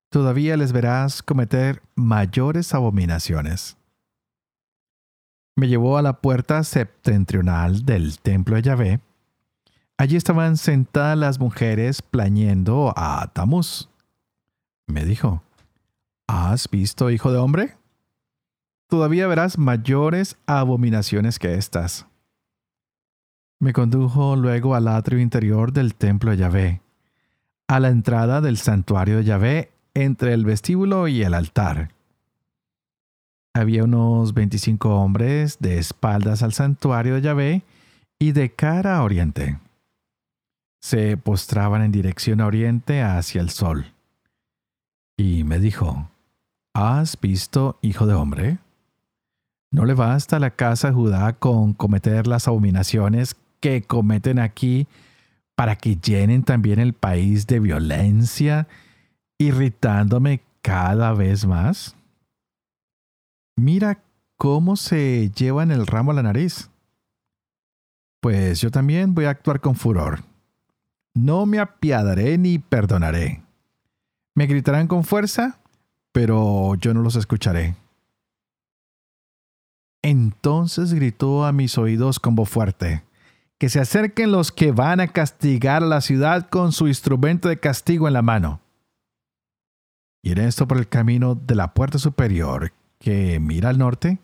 todavía 0.08 0.56
les 0.56 0.72
verás 0.72 1.22
cometer 1.22 1.82
mayores 1.94 2.74
abominaciones. 2.74 3.76
Me 5.56 5.68
llevó 5.68 5.98
a 5.98 6.02
la 6.02 6.20
puerta 6.20 6.64
septentrional 6.64 7.84
del 7.84 8.18
templo 8.18 8.56
de 8.56 8.62
Yahvé, 8.62 9.00
Allí 9.96 10.16
estaban 10.16 10.56
sentadas 10.56 11.16
las 11.16 11.38
mujeres 11.38 12.02
plañendo 12.02 12.92
a 12.96 13.30
Tamuz. 13.32 13.88
Me 14.88 15.04
dijo, 15.04 15.42
¿Has 16.26 16.68
visto, 16.68 17.10
hijo 17.10 17.30
de 17.30 17.38
hombre? 17.38 17.76
Todavía 18.88 19.28
verás 19.28 19.56
mayores 19.56 20.36
abominaciones 20.46 21.38
que 21.38 21.54
estas. 21.54 22.06
Me 23.64 23.72
condujo 23.72 24.36
luego 24.36 24.74
al 24.74 24.88
atrio 24.88 25.18
interior 25.18 25.72
del 25.72 25.94
templo 25.94 26.32
de 26.32 26.36
Yahvé, 26.36 26.82
a 27.66 27.80
la 27.80 27.88
entrada 27.88 28.42
del 28.42 28.58
santuario 28.58 29.16
de 29.16 29.24
Yahvé 29.24 29.70
entre 29.94 30.34
el 30.34 30.44
vestíbulo 30.44 31.08
y 31.08 31.22
el 31.22 31.32
altar. 31.32 31.88
Había 33.54 33.84
unos 33.84 34.34
veinticinco 34.34 34.96
hombres 34.96 35.60
de 35.60 35.78
espaldas 35.78 36.42
al 36.42 36.52
santuario 36.52 37.14
de 37.14 37.22
Yahvé 37.22 37.62
y 38.18 38.32
de 38.32 38.52
cara 38.52 38.98
a 38.98 39.02
oriente 39.02 39.58
se 40.82 41.16
postraban 41.16 41.80
en 41.80 41.90
dirección 41.90 42.42
a 42.42 42.46
oriente 42.46 43.00
hacia 43.00 43.40
el 43.40 43.48
sol. 43.48 43.94
Y 45.16 45.42
me 45.44 45.58
dijo, 45.58 46.10
¿Has 46.74 47.18
visto, 47.18 47.78
hijo 47.80 48.06
de 48.06 48.12
hombre? 48.12 48.58
¿No 49.70 49.86
le 49.86 49.94
basta 49.94 50.38
la 50.38 50.50
casa 50.50 50.88
de 50.88 50.94
Judá 50.94 51.32
con 51.32 51.72
cometer 51.72 52.26
las 52.26 52.46
abominaciones 52.46 53.36
que 53.64 53.80
cometen 53.80 54.40
aquí 54.40 54.86
para 55.54 55.76
que 55.76 55.96
llenen 55.96 56.42
también 56.42 56.78
el 56.78 56.92
país 56.92 57.46
de 57.46 57.60
violencia, 57.60 58.68
irritándome 59.38 60.42
cada 60.60 61.14
vez 61.14 61.46
más? 61.46 61.96
Mira 63.56 64.02
cómo 64.36 64.76
se 64.76 65.30
llevan 65.30 65.70
el 65.70 65.86
ramo 65.86 66.10
a 66.10 66.14
la 66.14 66.22
nariz. 66.22 66.68
Pues 68.20 68.60
yo 68.60 68.70
también 68.70 69.14
voy 69.14 69.24
a 69.24 69.30
actuar 69.30 69.62
con 69.62 69.76
furor. 69.76 70.24
No 71.14 71.46
me 71.46 71.58
apiadaré 71.58 72.36
ni 72.36 72.58
perdonaré. 72.58 73.40
Me 74.34 74.46
gritarán 74.46 74.88
con 74.88 75.04
fuerza, 75.04 75.58
pero 76.12 76.74
yo 76.74 76.92
no 76.92 77.00
los 77.00 77.16
escucharé. 77.16 77.76
Entonces 80.02 80.92
gritó 80.92 81.46
a 81.46 81.52
mis 81.52 81.78
oídos 81.78 82.20
con 82.20 82.34
voz 82.34 82.50
fuerte, 82.50 83.04
que 83.58 83.68
se 83.68 83.80
acerquen 83.80 84.32
los 84.32 84.52
que 84.52 84.72
van 84.72 85.00
a 85.00 85.08
castigar 85.08 85.82
a 85.82 85.86
la 85.86 86.00
ciudad 86.00 86.48
con 86.48 86.72
su 86.72 86.88
instrumento 86.88 87.48
de 87.48 87.58
castigo 87.58 88.08
en 88.08 88.14
la 88.14 88.22
mano. 88.22 88.60
Y 90.22 90.32
en 90.32 90.38
esto 90.38 90.66
por 90.66 90.78
el 90.78 90.88
camino 90.88 91.34
de 91.34 91.54
la 91.54 91.74
puerta 91.74 91.98
superior, 91.98 92.72
que 92.98 93.38
mira 93.40 93.68
al 93.68 93.78
norte, 93.78 94.20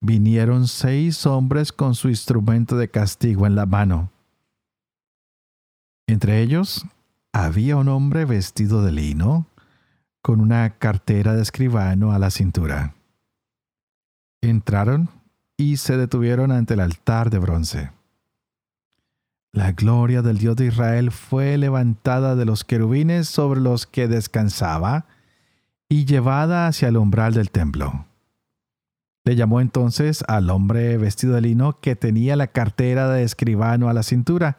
vinieron 0.00 0.68
seis 0.68 1.26
hombres 1.26 1.72
con 1.72 1.94
su 1.94 2.08
instrumento 2.08 2.76
de 2.76 2.88
castigo 2.88 3.46
en 3.46 3.56
la 3.56 3.66
mano. 3.66 4.12
Entre 6.06 6.40
ellos 6.40 6.86
había 7.32 7.76
un 7.76 7.88
hombre 7.88 8.24
vestido 8.24 8.82
de 8.82 8.92
lino, 8.92 9.46
con 10.22 10.40
una 10.40 10.70
cartera 10.70 11.34
de 11.34 11.42
escribano 11.42 12.12
a 12.12 12.18
la 12.18 12.30
cintura. 12.30 12.94
Entraron 14.42 15.08
y 15.56 15.76
se 15.76 15.96
detuvieron 15.96 16.50
ante 16.50 16.74
el 16.74 16.80
altar 16.80 17.30
de 17.30 17.38
bronce. 17.38 17.95
La 19.56 19.72
gloria 19.72 20.20
del 20.20 20.36
Dios 20.36 20.54
de 20.56 20.66
Israel 20.66 21.10
fue 21.10 21.56
levantada 21.56 22.36
de 22.36 22.44
los 22.44 22.62
querubines 22.62 23.26
sobre 23.26 23.58
los 23.58 23.86
que 23.86 24.06
descansaba 24.06 25.06
y 25.88 26.04
llevada 26.04 26.66
hacia 26.66 26.88
el 26.88 26.98
umbral 26.98 27.32
del 27.32 27.50
templo. 27.50 28.04
Le 29.24 29.34
llamó 29.34 29.62
entonces 29.62 30.22
al 30.28 30.50
hombre 30.50 30.98
vestido 30.98 31.32
de 31.36 31.40
lino 31.40 31.80
que 31.80 31.96
tenía 31.96 32.36
la 32.36 32.48
cartera 32.48 33.08
de 33.08 33.22
escribano 33.22 33.88
a 33.88 33.94
la 33.94 34.02
cintura, 34.02 34.58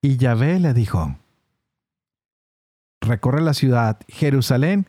y 0.00 0.16
Yahvé 0.16 0.60
le 0.60 0.72
dijo, 0.72 1.14
Recorre 3.02 3.42
la 3.42 3.52
ciudad, 3.52 4.00
Jerusalén, 4.08 4.86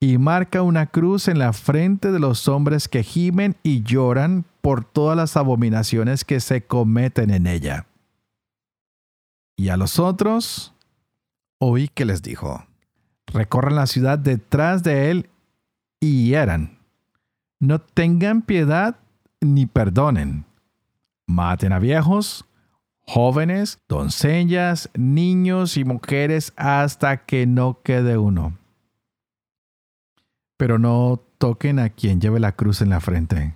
y 0.00 0.16
marca 0.16 0.62
una 0.62 0.86
cruz 0.86 1.28
en 1.28 1.38
la 1.38 1.52
frente 1.52 2.10
de 2.10 2.20
los 2.20 2.48
hombres 2.48 2.88
que 2.88 3.02
gimen 3.02 3.54
y 3.62 3.82
lloran 3.82 4.46
por 4.62 4.82
todas 4.82 5.14
las 5.14 5.36
abominaciones 5.36 6.24
que 6.24 6.40
se 6.40 6.64
cometen 6.64 7.28
en 7.28 7.46
ella. 7.46 7.87
Y 9.58 9.68
a 9.68 9.76
los 9.76 9.98
otros 9.98 10.72
oí 11.58 11.88
que 11.88 12.06
les 12.06 12.22
dijo, 12.22 12.64
recorran 13.26 13.76
la 13.76 13.86
ciudad 13.86 14.18
detrás 14.18 14.82
de 14.82 15.10
él 15.10 15.28
y 16.00 16.28
hieran 16.28 16.78
no 17.60 17.80
tengan 17.80 18.42
piedad 18.42 18.96
ni 19.40 19.66
perdonen. 19.66 20.44
Maten 21.26 21.72
a 21.72 21.78
viejos, 21.78 22.44
jóvenes, 23.00 23.78
doncellas, 23.88 24.90
niños 24.94 25.76
y 25.76 25.84
mujeres 25.84 26.52
hasta 26.56 27.24
que 27.24 27.46
no 27.46 27.82
quede 27.82 28.16
uno. 28.16 28.56
Pero 30.56 30.78
no 30.78 31.20
toquen 31.38 31.78
a 31.78 31.90
quien 31.90 32.20
lleve 32.20 32.40
la 32.40 32.52
cruz 32.52 32.80
en 32.80 32.90
la 32.90 33.00
frente. 33.00 33.54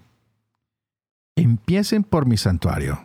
Empiecen 1.36 2.04
por 2.04 2.26
mi 2.26 2.36
santuario. 2.36 3.04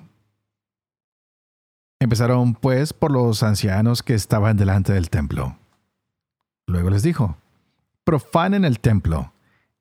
Empezaron 1.99 2.53
pues 2.53 2.93
por 2.93 3.12
los 3.12 3.43
ancianos 3.43 4.03
que 4.03 4.13
estaban 4.13 4.57
delante 4.57 4.93
del 4.93 5.10
templo. 5.10 5.57
Luego 6.67 6.89
les 6.89 7.03
dijo, 7.03 7.38
profanen 8.03 8.65
el 8.65 8.79
templo 8.79 9.31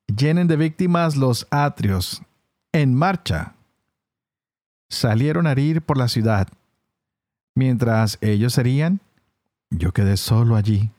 llenen 0.07 0.47
de 0.47 0.55
víctimas 0.55 1.15
los 1.15 1.47
atrios, 1.51 2.21
en 2.71 2.95
marcha. 2.95 3.53
Salieron 4.89 5.47
a 5.47 5.51
herir 5.51 5.81
por 5.81 5.97
la 5.97 6.07
ciudad. 6.07 6.47
Mientras 7.55 8.17
ellos 8.21 8.57
herían, 8.57 9.01
yo 9.69 9.91
quedé 9.91 10.17
solo 10.17 10.55
allí. 10.55 10.91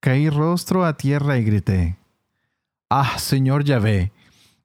Caí 0.00 0.28
rostro 0.28 0.84
a 0.84 0.96
tierra 0.96 1.38
y 1.38 1.44
grité, 1.44 1.98
Ah, 2.88 3.18
Señor 3.18 3.64
Yahvé, 3.64 4.12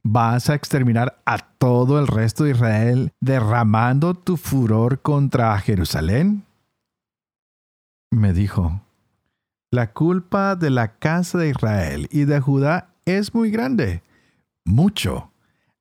¿vas 0.03 0.49
a 0.49 0.55
exterminar 0.55 1.21
a 1.25 1.37
todo 1.37 1.99
el 1.99 2.07
resto 2.07 2.43
de 2.43 2.51
Israel 2.51 3.11
derramando 3.19 4.13
tu 4.13 4.37
furor 4.37 5.01
contra 5.01 5.57
Jerusalén? 5.59 6.45
Me 8.11 8.33
dijo, 8.33 8.81
la 9.71 9.93
culpa 9.93 10.55
de 10.55 10.69
la 10.69 10.95
casa 10.95 11.37
de 11.37 11.49
Israel 11.49 12.07
y 12.11 12.25
de 12.25 12.39
Judá 12.41 12.89
es 13.05 13.33
muy 13.33 13.51
grande. 13.51 14.03
Mucho. 14.65 15.31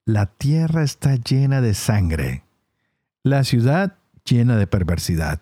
La 0.04 0.26
tierra 0.26 0.83
está 0.83 1.16
llena 1.16 1.61
de 1.61 1.74
sangre. 1.74 2.44
La 3.24 3.44
ciudad 3.44 3.96
llena 4.24 4.56
de 4.56 4.66
perversidad. 4.66 5.40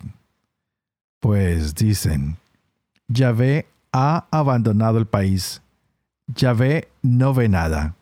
Pues 1.21 1.75
dicen, 1.75 2.39
Yahvé 3.07 3.67
ha 3.93 4.27
abandonado 4.31 4.99
el 4.99 5.07
país. 5.07 5.63
Yahvé 6.27 6.89
no 7.03 7.35
ve 7.35 7.49
nada. 7.49 7.97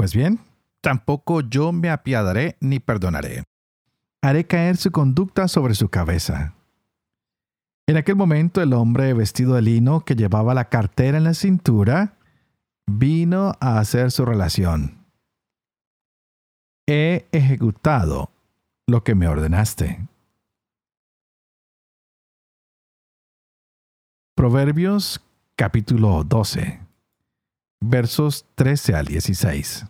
Pues 0.00 0.14
bien, 0.14 0.40
tampoco 0.80 1.42
yo 1.42 1.72
me 1.72 1.90
apiadaré 1.90 2.56
ni 2.60 2.80
perdonaré. 2.80 3.44
Haré 4.22 4.46
caer 4.46 4.78
su 4.78 4.90
conducta 4.92 5.46
sobre 5.46 5.74
su 5.74 5.90
cabeza. 5.90 6.54
En 7.86 7.98
aquel 7.98 8.16
momento 8.16 8.62
el 8.62 8.72
hombre 8.72 9.12
vestido 9.12 9.56
de 9.56 9.60
lino 9.60 10.00
que 10.06 10.16
llevaba 10.16 10.54
la 10.54 10.70
cartera 10.70 11.18
en 11.18 11.24
la 11.24 11.34
cintura 11.34 12.16
vino 12.86 13.52
a 13.60 13.78
hacer 13.78 14.10
su 14.10 14.24
relación. 14.24 15.04
He 16.88 17.28
ejecutado 17.30 18.30
lo 18.86 19.04
que 19.04 19.14
me 19.14 19.28
ordenaste. 19.28 20.08
Proverbios 24.34 25.20
capítulo 25.56 26.24
12 26.24 26.79
versos 27.80 28.46
13 28.56 28.94
al 28.94 29.06
16. 29.06 29.86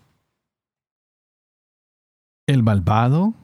El 2.46 2.62
malvado 2.62 3.34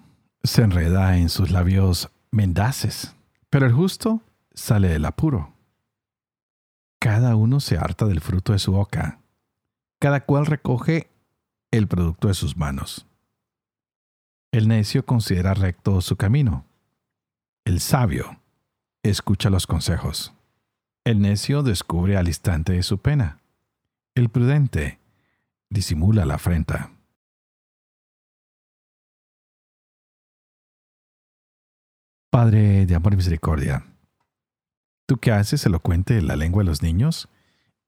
se 0.42 0.62
enreda 0.62 1.18
en 1.18 1.28
sus 1.28 1.50
labios 1.50 2.10
mendaces, 2.30 3.14
pero 3.50 3.66
el 3.66 3.72
justo 3.72 4.22
sale 4.54 4.88
del 4.88 5.04
apuro. 5.04 5.54
Cada 7.00 7.36
uno 7.36 7.60
se 7.60 7.76
harta 7.76 8.06
del 8.06 8.20
fruto 8.20 8.52
de 8.52 8.58
su 8.58 8.72
boca. 8.72 9.20
Cada 10.00 10.24
cual 10.24 10.46
recoge 10.46 11.10
el 11.70 11.88
producto 11.88 12.28
de 12.28 12.34
sus 12.34 12.56
manos. 12.56 13.06
El 14.52 14.68
necio 14.68 15.04
considera 15.04 15.54
recto 15.54 16.00
su 16.00 16.16
camino. 16.16 16.64
El 17.64 17.80
sabio 17.80 18.40
escucha 19.02 19.50
los 19.50 19.66
consejos. 19.66 20.34
El 21.04 21.20
necio 21.20 21.62
descubre 21.62 22.16
al 22.16 22.28
instante 22.28 22.82
su 22.82 22.98
pena. 22.98 23.40
El 24.16 24.30
prudente 24.30 24.98
disimula 25.68 26.24
la 26.24 26.36
afrenta. 26.36 26.90
Padre 32.30 32.86
de 32.86 32.94
amor 32.94 33.12
y 33.12 33.16
misericordia, 33.16 33.84
Tú 35.06 35.18
que 35.18 35.32
haces 35.32 35.66
elocuente 35.66 36.22
la 36.22 36.34
lengua 36.34 36.62
de 36.62 36.68
los 36.70 36.82
niños, 36.82 37.28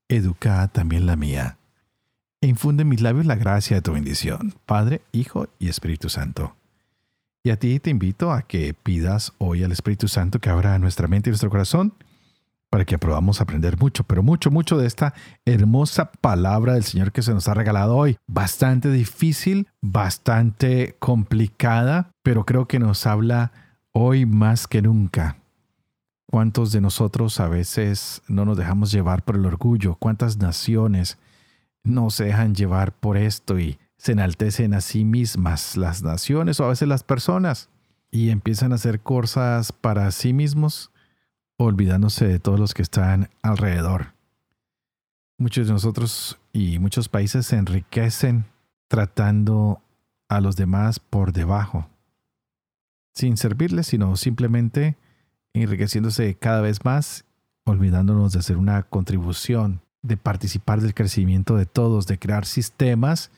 educa 0.08 0.68
también 0.68 1.06
la 1.06 1.16
mía. 1.16 1.56
E 2.42 2.46
infunde 2.46 2.82
en 2.82 2.90
mis 2.90 3.00
labios 3.00 3.24
la 3.24 3.34
gracia 3.34 3.76
de 3.76 3.82
tu 3.82 3.94
bendición, 3.94 4.54
Padre, 4.66 5.00
Hijo 5.12 5.48
y 5.58 5.70
Espíritu 5.70 6.10
Santo. 6.10 6.54
Y 7.42 7.50
a 7.50 7.58
ti 7.58 7.80
te 7.80 7.88
invito 7.88 8.32
a 8.32 8.42
que 8.42 8.74
pidas 8.74 9.32
hoy 9.38 9.64
al 9.64 9.72
Espíritu 9.72 10.08
Santo 10.08 10.40
que 10.40 10.50
abra 10.50 10.78
nuestra 10.78 11.08
mente 11.08 11.30
y 11.30 11.32
nuestro 11.32 11.48
corazón 11.48 11.94
para 12.70 12.84
que 12.84 12.98
podamos 12.98 13.40
aprender 13.40 13.78
mucho, 13.78 14.04
pero 14.04 14.22
mucho, 14.22 14.50
mucho 14.50 14.76
de 14.78 14.86
esta 14.86 15.14
hermosa 15.44 16.12
palabra 16.12 16.74
del 16.74 16.84
Señor 16.84 17.12
que 17.12 17.22
se 17.22 17.32
nos 17.32 17.48
ha 17.48 17.54
regalado 17.54 17.96
hoy. 17.96 18.16
Bastante 18.26 18.90
difícil, 18.90 19.68
bastante 19.80 20.96
complicada, 20.98 22.10
pero 22.22 22.44
creo 22.44 22.66
que 22.66 22.78
nos 22.78 23.06
habla 23.06 23.52
hoy 23.92 24.26
más 24.26 24.66
que 24.66 24.82
nunca 24.82 25.36
¿Cuántos 26.30 26.72
de 26.72 26.82
nosotros 26.82 27.40
a 27.40 27.48
veces 27.48 28.20
no 28.28 28.44
nos 28.44 28.58
dejamos 28.58 28.92
llevar 28.92 29.24
por 29.24 29.36
el 29.36 29.46
orgullo? 29.46 29.94
¿Cuántas 29.94 30.36
naciones 30.36 31.16
no 31.84 32.10
se 32.10 32.24
dejan 32.24 32.54
llevar 32.54 32.92
por 32.92 33.16
esto 33.16 33.58
y 33.58 33.78
se 33.96 34.12
enaltecen 34.12 34.74
a 34.74 34.82
sí 34.82 35.06
mismas 35.06 35.78
las 35.78 36.02
naciones 36.02 36.60
o 36.60 36.66
a 36.66 36.68
veces 36.68 36.86
las 36.86 37.02
personas 37.02 37.70
y 38.10 38.28
empiezan 38.28 38.72
a 38.72 38.74
hacer 38.74 39.00
cosas 39.00 39.72
para 39.72 40.10
sí 40.10 40.34
mismos 40.34 40.90
olvidándose 41.58 42.26
de 42.26 42.38
todos 42.38 42.58
los 42.58 42.72
que 42.72 42.82
están 42.82 43.28
alrededor? 43.42 44.14
Muchos 45.36 45.66
de 45.66 45.74
nosotros 45.74 46.38
y 46.52 46.78
muchos 46.78 47.10
países 47.10 47.46
se 47.46 47.56
enriquecen 47.56 48.46
tratando 48.88 49.82
a 50.28 50.40
los 50.40 50.56
demás 50.56 50.98
por 50.98 51.32
debajo, 51.32 51.86
sin 53.14 53.36
servirles, 53.36 53.88
sino 53.88 54.16
simplemente 54.16 54.96
enriqueciéndose 55.52 56.34
cada 56.34 56.62
vez 56.62 56.84
más, 56.84 57.24
olvidándonos 57.64 58.32
de 58.32 58.38
hacer 58.38 58.56
una 58.56 58.82
contribución, 58.84 59.82
de 60.02 60.16
participar 60.16 60.80
del 60.80 60.94
crecimiento 60.94 61.56
de 61.56 61.66
todos, 61.66 62.06
de 62.06 62.18
crear 62.18 62.46
sistemas 62.46 63.30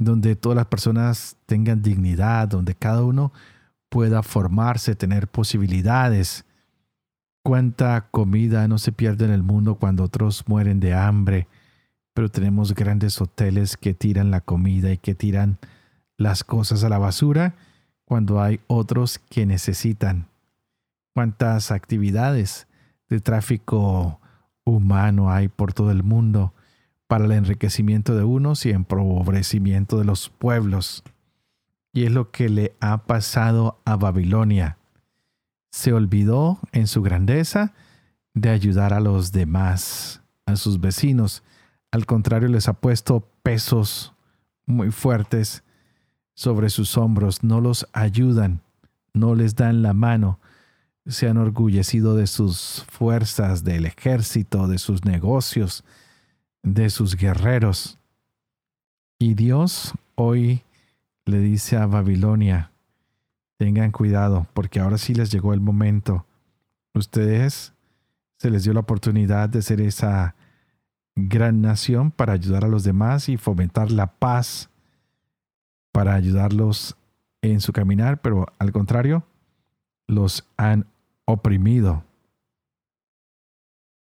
donde 0.00 0.34
todas 0.34 0.56
las 0.56 0.66
personas 0.66 1.36
tengan 1.44 1.82
dignidad, 1.82 2.48
donde 2.48 2.74
cada 2.74 3.04
uno 3.04 3.32
pueda 3.90 4.22
formarse, 4.22 4.94
tener 4.94 5.28
posibilidades. 5.28 6.46
Cuánta 7.42 8.08
comida 8.10 8.68
no 8.68 8.78
se 8.78 8.92
pierde 8.92 9.24
en 9.24 9.30
el 9.30 9.42
mundo 9.42 9.76
cuando 9.76 10.04
otros 10.04 10.44
mueren 10.46 10.78
de 10.78 10.94
hambre, 10.94 11.48
pero 12.12 12.28
tenemos 12.28 12.74
grandes 12.74 13.20
hoteles 13.20 13.76
que 13.76 13.94
tiran 13.94 14.30
la 14.30 14.40
comida 14.40 14.92
y 14.92 14.98
que 14.98 15.14
tiran 15.14 15.58
las 16.18 16.44
cosas 16.44 16.84
a 16.84 16.88
la 16.90 16.98
basura 16.98 17.54
cuando 18.04 18.42
hay 18.42 18.60
otros 18.66 19.18
que 19.18 19.46
necesitan. 19.46 20.26
Cuántas 21.14 21.70
actividades 21.70 22.66
de 23.08 23.20
tráfico 23.20 24.20
humano 24.64 25.30
hay 25.30 25.48
por 25.48 25.72
todo 25.72 25.90
el 25.90 26.02
mundo 26.02 26.52
para 27.06 27.24
el 27.24 27.32
enriquecimiento 27.32 28.14
de 28.14 28.24
unos 28.24 28.66
y 28.66 28.70
empobrecimiento 28.70 29.98
de 29.98 30.04
los 30.04 30.28
pueblos. 30.28 31.02
Y 31.92 32.04
es 32.04 32.12
lo 32.12 32.30
que 32.30 32.48
le 32.48 32.76
ha 32.80 33.04
pasado 33.04 33.80
a 33.84 33.96
Babilonia. 33.96 34.76
Se 35.70 35.92
olvidó 35.92 36.58
en 36.72 36.86
su 36.86 37.02
grandeza 37.02 37.72
de 38.34 38.50
ayudar 38.50 38.92
a 38.92 39.00
los 39.00 39.32
demás, 39.32 40.22
a 40.46 40.56
sus 40.56 40.80
vecinos. 40.80 41.42
Al 41.90 42.06
contrario, 42.06 42.48
les 42.48 42.68
ha 42.68 42.74
puesto 42.74 43.28
pesos 43.42 44.12
muy 44.66 44.90
fuertes 44.90 45.62
sobre 46.34 46.70
sus 46.70 46.96
hombros. 46.96 47.42
No 47.42 47.60
los 47.60 47.86
ayudan, 47.92 48.60
no 49.12 49.34
les 49.34 49.54
dan 49.54 49.82
la 49.82 49.92
mano. 49.92 50.38
Se 51.06 51.28
han 51.28 51.38
orgullecido 51.38 52.14
de 52.14 52.26
sus 52.26 52.84
fuerzas, 52.88 53.64
del 53.64 53.86
ejército, 53.86 54.68
de 54.68 54.78
sus 54.78 55.04
negocios, 55.04 55.84
de 56.62 56.90
sus 56.90 57.16
guerreros. 57.16 57.98
Y 59.18 59.34
Dios 59.34 59.92
hoy 60.14 60.62
le 61.26 61.40
dice 61.40 61.76
a 61.76 61.86
Babilonia, 61.86 62.70
tengan 63.60 63.90
cuidado, 63.90 64.46
porque 64.54 64.80
ahora 64.80 64.96
sí 64.96 65.12
les 65.12 65.30
llegó 65.30 65.52
el 65.52 65.60
momento. 65.60 66.24
Ustedes 66.94 67.74
se 68.38 68.48
les 68.48 68.64
dio 68.64 68.72
la 68.72 68.80
oportunidad 68.80 69.50
de 69.50 69.60
ser 69.60 69.82
esa 69.82 70.34
gran 71.14 71.60
nación 71.60 72.10
para 72.10 72.32
ayudar 72.32 72.64
a 72.64 72.68
los 72.68 72.84
demás 72.84 73.28
y 73.28 73.36
fomentar 73.36 73.90
la 73.90 74.06
paz, 74.06 74.70
para 75.92 76.14
ayudarlos 76.14 76.96
en 77.42 77.60
su 77.60 77.74
caminar, 77.74 78.22
pero 78.22 78.46
al 78.58 78.72
contrario, 78.72 79.24
los 80.06 80.48
han 80.56 80.86
oprimido. 81.26 82.02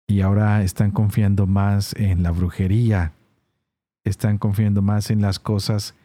Y 0.06 0.22
ahora 0.22 0.62
están 0.62 0.92
confiando 0.92 1.48
más 1.48 1.96
en 1.96 2.22
la 2.22 2.30
brujería, 2.30 3.14
están 4.04 4.38
confiando 4.38 4.84
más 4.84 5.10
en 5.10 5.20
las 5.20 5.40
cosas 5.40 5.96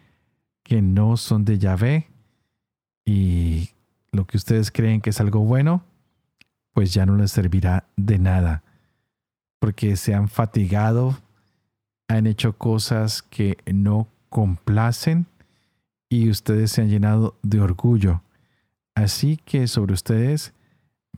que 0.63 0.81
no 0.81 1.19
son 1.19 1.45
de 1.45 1.59
Yahvé 1.59 2.16
y 3.07 3.71
lo 4.11 4.27
que 4.27 4.37
ustedes 4.37 4.71
creen 4.71 5.01
que 5.01 5.11
es 5.11 5.21
algo 5.21 5.41
bueno, 5.41 5.85
pues 6.75 6.93
ya 6.93 7.07
no 7.07 7.17
les 7.17 7.31
servirá 7.31 7.89
de 7.97 8.19
nada, 8.19 8.63
porque 9.61 9.97
se 9.97 10.15
han 10.15 10.29
fatigado, 10.29 11.17
han 12.09 12.27
hecho 12.27 12.53
cosas 12.59 13.23
que 13.23 13.57
no 13.73 14.09
complacen 14.29 15.27
y 16.11 16.29
ustedes 16.29 16.73
se 16.73 16.83
han 16.83 16.91
llenado 16.91 17.39
de 17.43 17.61
orgullo. 17.61 18.23
Así 18.95 19.39
que 19.39 19.69
sobre 19.69 19.95
ustedes 19.95 20.53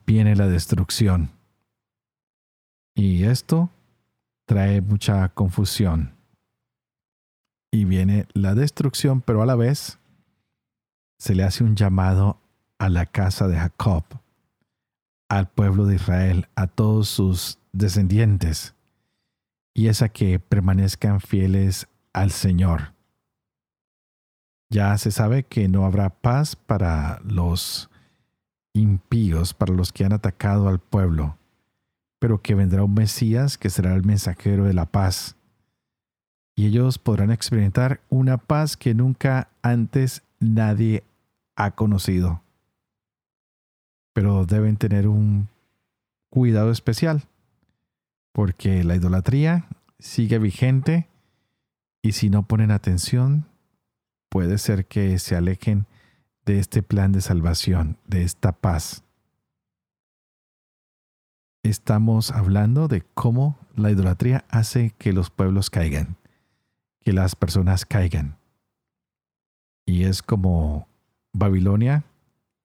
viene 0.06 0.36
la 0.36 0.46
destrucción. 0.46 1.30
Y 2.94 3.24
esto 3.24 3.70
trae 4.46 4.80
mucha 4.80 5.28
confusión 5.30 6.14
y 7.70 7.84
viene 7.84 8.26
la 8.32 8.54
destrucción, 8.54 9.20
pero 9.20 9.42
a 9.42 9.46
la 9.46 9.54
vez 9.54 9.97
se 11.18 11.34
le 11.34 11.42
hace 11.42 11.64
un 11.64 11.76
llamado 11.76 12.40
a 12.78 12.88
la 12.88 13.06
casa 13.06 13.48
de 13.48 13.56
Jacob, 13.56 14.04
al 15.28 15.48
pueblo 15.48 15.86
de 15.86 15.96
Israel, 15.96 16.48
a 16.54 16.66
todos 16.66 17.08
sus 17.08 17.58
descendientes, 17.72 18.74
y 19.74 19.88
es 19.88 20.02
a 20.02 20.08
que 20.08 20.38
permanezcan 20.38 21.20
fieles 21.20 21.88
al 22.12 22.30
Señor. 22.30 22.94
Ya 24.70 24.96
se 24.98 25.10
sabe 25.10 25.44
que 25.44 25.68
no 25.68 25.84
habrá 25.84 26.10
paz 26.10 26.56
para 26.56 27.20
los 27.24 27.90
impíos, 28.72 29.54
para 29.54 29.74
los 29.74 29.92
que 29.92 30.04
han 30.04 30.12
atacado 30.12 30.68
al 30.68 30.78
pueblo, 30.78 31.36
pero 32.18 32.42
que 32.42 32.54
vendrá 32.54 32.84
un 32.84 32.94
Mesías 32.94 33.58
que 33.58 33.70
será 33.70 33.94
el 33.94 34.04
mensajero 34.04 34.64
de 34.64 34.74
la 34.74 34.86
paz 34.86 35.38
y 36.58 36.66
ellos 36.66 36.98
podrán 36.98 37.30
experimentar 37.30 38.00
una 38.08 38.36
paz 38.36 38.76
que 38.76 38.92
nunca 38.92 39.48
antes 39.62 40.24
nadie 40.40 41.04
ha 41.58 41.72
conocido. 41.72 42.42
Pero 44.14 44.46
deben 44.46 44.76
tener 44.76 45.08
un 45.08 45.48
cuidado 46.30 46.70
especial, 46.70 47.24
porque 48.32 48.84
la 48.84 48.96
idolatría 48.96 49.66
sigue 49.98 50.38
vigente 50.38 51.08
y 52.02 52.12
si 52.12 52.30
no 52.30 52.44
ponen 52.44 52.70
atención, 52.70 53.46
puede 54.28 54.58
ser 54.58 54.86
que 54.86 55.18
se 55.18 55.36
alejen 55.36 55.86
de 56.46 56.58
este 56.58 56.82
plan 56.82 57.12
de 57.12 57.20
salvación, 57.20 57.98
de 58.06 58.22
esta 58.22 58.52
paz. 58.52 59.02
Estamos 61.62 62.30
hablando 62.30 62.88
de 62.88 63.02
cómo 63.14 63.58
la 63.74 63.90
idolatría 63.90 64.44
hace 64.48 64.94
que 64.96 65.12
los 65.12 65.30
pueblos 65.30 65.68
caigan 65.68 66.16
que 67.08 67.14
las 67.14 67.34
personas 67.34 67.86
caigan. 67.86 68.36
Y 69.86 70.04
es 70.04 70.22
como 70.22 70.86
Babilonia 71.38 72.04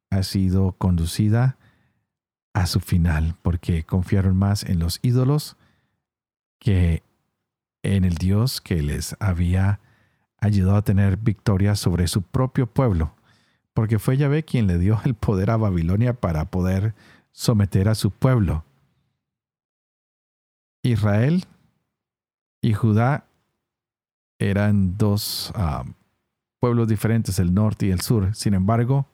ha 0.09 0.23
sido 0.23 0.73
conducida 0.73 1.57
a 2.53 2.67
su 2.67 2.79
final, 2.79 3.35
porque 3.41 3.83
confiaron 3.83 4.37
más 4.37 4.63
en 4.63 4.79
los 4.79 4.99
ídolos 5.01 5.57
que 6.59 7.03
en 7.83 8.05
el 8.05 8.15
Dios 8.15 8.61
que 8.61 8.81
les 8.81 9.15
había 9.19 9.79
ayudado 10.37 10.77
a 10.77 10.83
tener 10.83 11.17
victoria 11.17 11.75
sobre 11.75 12.07
su 12.07 12.21
propio 12.21 12.67
pueblo, 12.67 13.15
porque 13.73 13.99
fue 13.99 14.17
Yahvé 14.17 14.43
quien 14.43 14.67
le 14.67 14.77
dio 14.77 14.99
el 15.03 15.15
poder 15.15 15.49
a 15.49 15.57
Babilonia 15.57 16.13
para 16.13 16.45
poder 16.45 16.93
someter 17.31 17.89
a 17.89 17.95
su 17.95 18.11
pueblo. 18.11 18.63
Israel 20.83 21.45
y 22.61 22.73
Judá 22.73 23.25
eran 24.37 24.97
dos 24.97 25.51
ah, 25.55 25.85
pueblos 26.63 26.87
diferentes, 26.87 27.39
el 27.39 27.53
norte 27.53 27.87
y 27.87 27.91
el 27.91 27.99
sur. 27.99 28.33
Sin 28.33 28.53
embargo, 28.53 29.05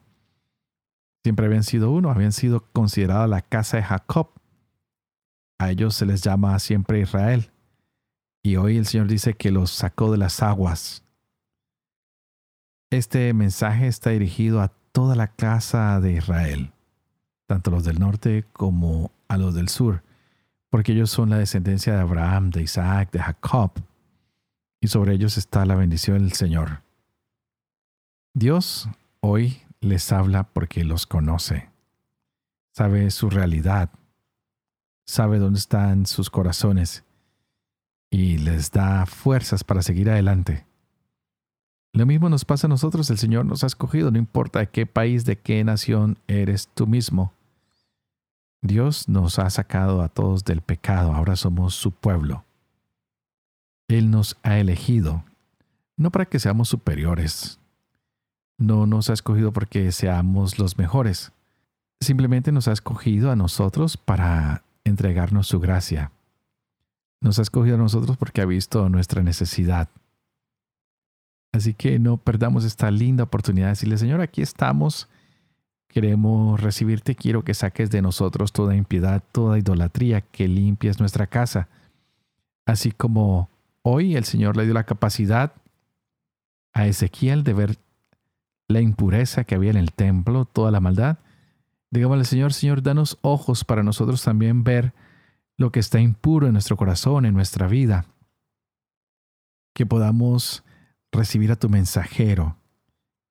siempre 1.24 1.48
habían 1.48 1.64
sido 1.64 1.90
uno, 1.90 2.12
habían 2.12 2.32
sido 2.32 2.64
considerada 2.74 3.26
la 3.26 3.42
casa 3.42 3.78
de 3.78 3.84
Jacob. 3.84 4.30
A 5.58 5.72
ellos 5.72 5.96
se 5.96 6.06
les 6.06 6.22
llama 6.22 6.60
siempre 6.60 7.00
Israel. 7.00 7.50
Y 8.44 8.58
hoy 8.58 8.78
el 8.78 8.86
Señor 8.86 9.08
dice 9.08 9.34
que 9.34 9.50
los 9.50 9.72
sacó 9.72 10.12
de 10.12 10.20
las 10.20 10.44
aguas. 10.44 11.04
Este 12.92 13.34
mensaje 13.34 13.88
está 13.88 14.12
dirigido 14.12 14.62
a 14.62 14.72
toda 14.92 15.16
la 15.16 15.26
casa 15.26 16.00
de 16.02 16.12
Israel, 16.14 16.72
tanto 17.48 17.72
los 17.72 17.84
del 17.84 17.98
norte 17.98 18.46
como 18.54 19.10
a 19.28 19.38
los 19.38 19.56
del 19.56 19.70
sur, 19.70 20.04
porque 20.70 20.92
ellos 20.92 21.10
son 21.10 21.32
la 21.32 21.40
descendencia 21.40 21.96
de 21.96 22.02
Abraham, 22.02 22.52
de 22.52 22.62
Isaac, 22.62 23.10
de 23.12 23.24
Jacob 23.24 23.72
y 24.82 24.88
sobre 24.88 25.16
ellos 25.16 25.36
está 25.40 25.66
la 25.66 25.74
bendición 25.74 26.20
del 26.20 26.34
Señor. 26.34 26.84
Dios 28.34 28.88
hoy 29.22 29.62
les 29.82 30.12
habla 30.12 30.44
porque 30.44 30.84
los 30.84 31.08
conoce, 31.08 31.70
sabe 32.72 33.10
su 33.10 33.30
realidad, 33.30 33.90
sabe 35.06 35.40
dónde 35.40 35.60
están 35.60 36.06
sus 36.06 36.30
corazones. 36.30 37.04
Y 38.12 38.40
les 38.40 38.72
da 38.72 39.06
fuerzas 39.06 39.64
para 39.64 39.84
seguir 39.84 40.10
adelante. 40.10 40.66
Lo 41.94 42.08
mismo 42.08 42.28
nos 42.30 42.44
pasa 42.44 42.66
a 42.66 42.70
nosotros, 42.70 43.10
el 43.12 43.20
Señor 43.20 43.46
nos 43.46 43.64
ha 43.64 43.68
escogido, 43.68 44.10
no 44.10 44.18
importa 44.18 44.60
de 44.60 44.70
qué 44.70 44.86
país, 44.88 45.26
de 45.26 45.38
qué 45.38 45.64
nación 45.64 46.18
eres 46.28 46.70
tú 46.74 46.88
mismo. 46.88 47.34
Dios 48.62 49.08
nos 49.08 49.38
ha 49.38 49.50
sacado 49.50 50.02
a 50.02 50.10
todos 50.10 50.44
del 50.44 50.62
pecado, 50.62 51.14
ahora 51.14 51.36
somos 51.36 51.76
su 51.76 51.92
pueblo. 51.92 52.46
Él 53.88 54.10
nos 54.10 54.38
ha 54.44 54.58
elegido, 54.58 55.24
no 55.98 56.12
para 56.12 56.26
que 56.26 56.40
seamos 56.40 56.70
superiores, 56.70 57.59
no 58.60 58.86
nos 58.86 59.10
ha 59.10 59.14
escogido 59.14 59.52
porque 59.52 59.92
seamos 59.92 60.60
los 60.60 60.78
mejores, 60.78 61.32
simplemente 62.00 62.52
nos 62.52 62.68
ha 62.68 62.74
escogido 62.74 63.32
a 63.32 63.36
nosotros 63.36 63.98
para 63.98 64.64
entregarnos 64.84 65.48
su 65.48 65.60
gracia. 65.60 66.12
Nos 67.22 67.40
ha 67.40 67.42
escogido 67.42 67.76
a 67.76 67.80
nosotros 67.80 68.18
porque 68.18 68.42
ha 68.42 68.46
visto 68.46 68.88
nuestra 68.90 69.24
necesidad. 69.24 69.90
Así 71.52 71.74
que 71.74 71.98
no 72.00 72.18
perdamos 72.18 72.64
esta 72.64 72.92
linda 72.92 73.24
oportunidad 73.24 73.68
de 73.68 73.72
decirle, 73.72 73.98
Señor, 73.98 74.22
aquí 74.22 74.42
estamos, 74.42 75.10
queremos 75.88 76.62
recibirte, 76.62 77.16
quiero 77.16 77.44
que 77.44 77.54
saques 77.54 77.90
de 77.90 78.02
nosotros 78.02 78.54
toda 78.54 78.76
impiedad, 78.76 79.24
toda 79.32 79.58
idolatría, 79.58 80.22
que 80.22 80.48
limpies 80.48 81.00
nuestra 81.00 81.28
casa. 81.28 81.68
Así 82.66 82.92
como 82.92 83.50
hoy 83.82 84.16
el 84.16 84.26
Señor 84.26 84.56
le 84.56 84.66
dio 84.66 84.74
la 84.74 84.86
capacidad 84.86 85.54
a 86.74 86.86
Ezequiel 86.86 87.44
de 87.44 87.54
ver 87.54 87.78
la 88.70 88.82
impureza 88.82 89.44
que 89.44 89.56
había 89.56 89.72
en 89.72 89.78
el 89.78 89.92
templo, 89.92 90.46
toda 90.46 90.72
la 90.72 90.80
maldad. 90.80 91.18
Digámosle, 91.90 92.24
Señor, 92.24 92.54
Señor, 92.54 92.84
danos 92.84 93.18
ojos 93.22 93.66
para 93.66 93.84
nosotros 93.84 94.24
también 94.24 94.64
ver 94.64 94.94
lo 95.58 95.72
que 95.72 95.80
está 95.80 96.00
impuro 96.00 96.46
en 96.46 96.54
nuestro 96.54 96.78
corazón, 96.78 97.26
en 97.26 97.34
nuestra 97.34 97.68
vida. 97.68 98.06
Que 99.74 99.88
podamos 99.88 100.64
recibir 101.12 101.52
a 101.52 101.56
tu 101.56 101.68
mensajero, 101.68 102.58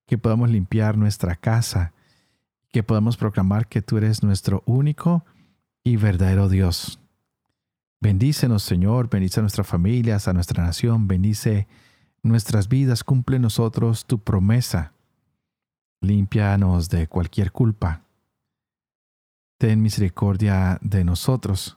que 0.06 0.18
podamos 0.18 0.50
limpiar 0.50 0.98
nuestra 0.98 1.36
casa, 1.36 1.92
que 2.70 2.82
podamos 2.82 3.16
proclamar 3.16 3.68
que 3.68 3.80
tú 3.80 3.96
eres 3.96 4.24
nuestro 4.24 4.64
único 4.66 5.24
y 5.84 5.96
verdadero 5.96 6.48
Dios. 6.48 6.98
Bendícenos, 8.00 8.64
Señor, 8.64 9.08
bendice 9.08 9.38
a 9.38 9.42
nuestras 9.42 9.68
familias, 9.68 10.26
a 10.26 10.32
nuestra 10.32 10.64
nación, 10.64 11.06
bendice 11.06 11.68
nuestras 12.24 12.68
vidas, 12.68 13.04
cumple 13.04 13.38
nosotros 13.38 14.04
tu 14.04 14.18
promesa 14.18 14.97
Límpianos 16.00 16.88
de 16.88 17.06
cualquier 17.06 17.52
culpa. 17.52 18.02
Ten 19.58 19.82
misericordia 19.82 20.78
de 20.80 21.04
nosotros. 21.04 21.76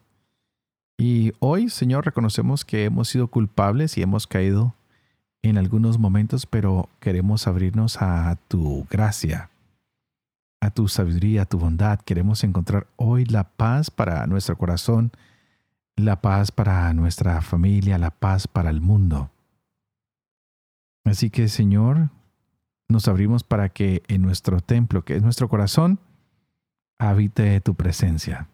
Y 0.97 1.33
hoy, 1.39 1.69
Señor, 1.69 2.05
reconocemos 2.05 2.63
que 2.63 2.85
hemos 2.85 3.09
sido 3.09 3.27
culpables 3.27 3.97
y 3.97 4.03
hemos 4.03 4.27
caído 4.27 4.75
en 5.41 5.57
algunos 5.57 5.97
momentos, 5.97 6.45
pero 6.45 6.89
queremos 6.99 7.47
abrirnos 7.47 8.01
a 8.01 8.37
tu 8.47 8.85
gracia, 8.89 9.49
a 10.59 10.69
tu 10.69 10.87
sabiduría, 10.87 11.41
a 11.41 11.45
tu 11.45 11.57
bondad. 11.57 11.99
Queremos 12.01 12.43
encontrar 12.43 12.85
hoy 12.97 13.25
la 13.25 13.45
paz 13.45 13.89
para 13.89 14.27
nuestro 14.27 14.57
corazón, 14.57 15.11
la 15.95 16.21
paz 16.21 16.51
para 16.51 16.93
nuestra 16.93 17.41
familia, 17.41 17.97
la 17.97 18.11
paz 18.11 18.47
para 18.47 18.69
el 18.69 18.81
mundo. 18.81 19.31
Así 21.03 21.31
que, 21.31 21.47
Señor, 21.47 22.11
nos 22.91 23.07
abrimos 23.07 23.43
para 23.43 23.69
que 23.69 24.03
en 24.07 24.21
nuestro 24.21 24.59
templo, 24.61 25.03
que 25.03 25.15
es 25.15 25.23
nuestro 25.23 25.49
corazón, 25.49 25.99
habite 26.99 27.59
tu 27.61 27.75
presencia. 27.75 28.47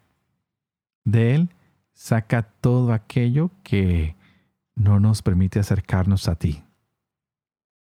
De 1.04 1.36
él 1.36 1.50
saca 1.94 2.44
todo 2.44 2.94
aquello 2.94 3.52
que 3.64 4.16
no 4.76 5.00
nos 5.00 5.22
permite 5.22 5.60
acercarnos 5.60 6.28
a 6.28 6.36
ti. 6.36 6.64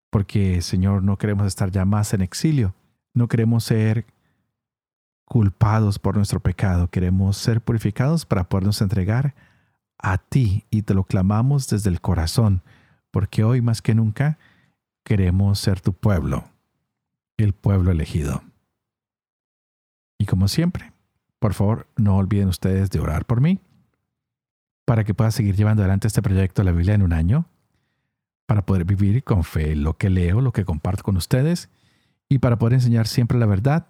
Porque, 0.09 0.61
Señor, 0.61 1.03
no 1.03 1.17
queremos 1.17 1.45
estar 1.45 1.69
ya 1.69 1.85
más 1.85 2.13
en 2.13 2.21
exilio, 2.21 2.73
no 3.13 3.27
queremos 3.27 3.65
ser 3.65 4.05
culpados 5.25 5.99
por 5.99 6.15
nuestro 6.15 6.39
pecado, 6.39 6.89
queremos 6.89 7.37
ser 7.37 7.59
purificados 7.61 8.25
para 8.25 8.47
podernos 8.47 8.81
entregar 8.81 9.35
a 9.99 10.17
ti 10.17 10.65
y 10.69 10.83
te 10.83 10.93
lo 10.93 11.03
clamamos 11.03 11.67
desde 11.67 11.89
el 11.89 11.99
corazón, 11.99 12.61
porque 13.11 13.43
hoy 13.43 13.61
más 13.61 13.81
que 13.81 13.93
nunca 13.93 14.37
queremos 15.07 15.57
ser 15.57 15.79
tu 15.79 15.93
pueblo, 15.93 16.49
el 17.37 17.53
pueblo 17.53 17.91
elegido. 17.91 18.43
Y 20.17 20.25
como 20.25 20.49
siempre, 20.49 20.91
por 21.39 21.53
favor, 21.53 21.87
no 21.95 22.17
olviden 22.17 22.49
ustedes 22.49 22.89
de 22.89 22.99
orar 22.99 23.23
por 23.23 23.39
mí, 23.39 23.61
para 24.83 25.05
que 25.05 25.13
pueda 25.13 25.31
seguir 25.31 25.55
llevando 25.55 25.81
adelante 25.81 26.07
este 26.07 26.21
proyecto 26.21 26.61
de 26.61 26.65
la 26.65 26.71
Biblia 26.73 26.93
en 26.93 27.03
un 27.03 27.13
año, 27.13 27.45
para 28.47 28.65
poder 28.65 28.83
vivir 28.83 29.23
con 29.23 29.45
fe 29.45 29.77
lo 29.77 29.93
que 29.97 30.09
leo, 30.09 30.41
lo 30.41 30.51
que 30.51 30.65
comparto 30.65 31.03
con 31.03 31.15
ustedes, 31.15 31.69
y 32.27 32.39
para 32.39 32.57
poder 32.57 32.73
enseñar 32.73 33.07
siempre 33.07 33.39
la 33.39 33.45
verdad 33.45 33.87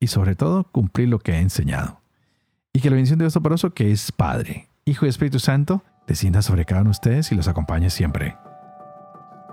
y 0.00 0.06
sobre 0.06 0.34
todo 0.34 0.64
cumplir 0.64 1.10
lo 1.10 1.18
que 1.18 1.32
he 1.32 1.40
enseñado. 1.40 2.00
Y 2.72 2.80
que 2.80 2.88
la 2.88 2.96
bendición 2.96 3.18
de 3.18 3.24
Dios 3.24 3.34
Toporoso, 3.34 3.74
que 3.74 3.92
es 3.92 4.12
Padre, 4.12 4.70
Hijo 4.86 5.04
y 5.04 5.10
Espíritu 5.10 5.40
Santo, 5.40 5.84
descienda 6.06 6.40
sobre 6.40 6.64
cada 6.64 6.80
uno 6.80 6.88
de 6.88 6.92
ustedes 6.92 7.32
y 7.32 7.34
los 7.34 7.48
acompañe 7.48 7.90
siempre. 7.90 8.38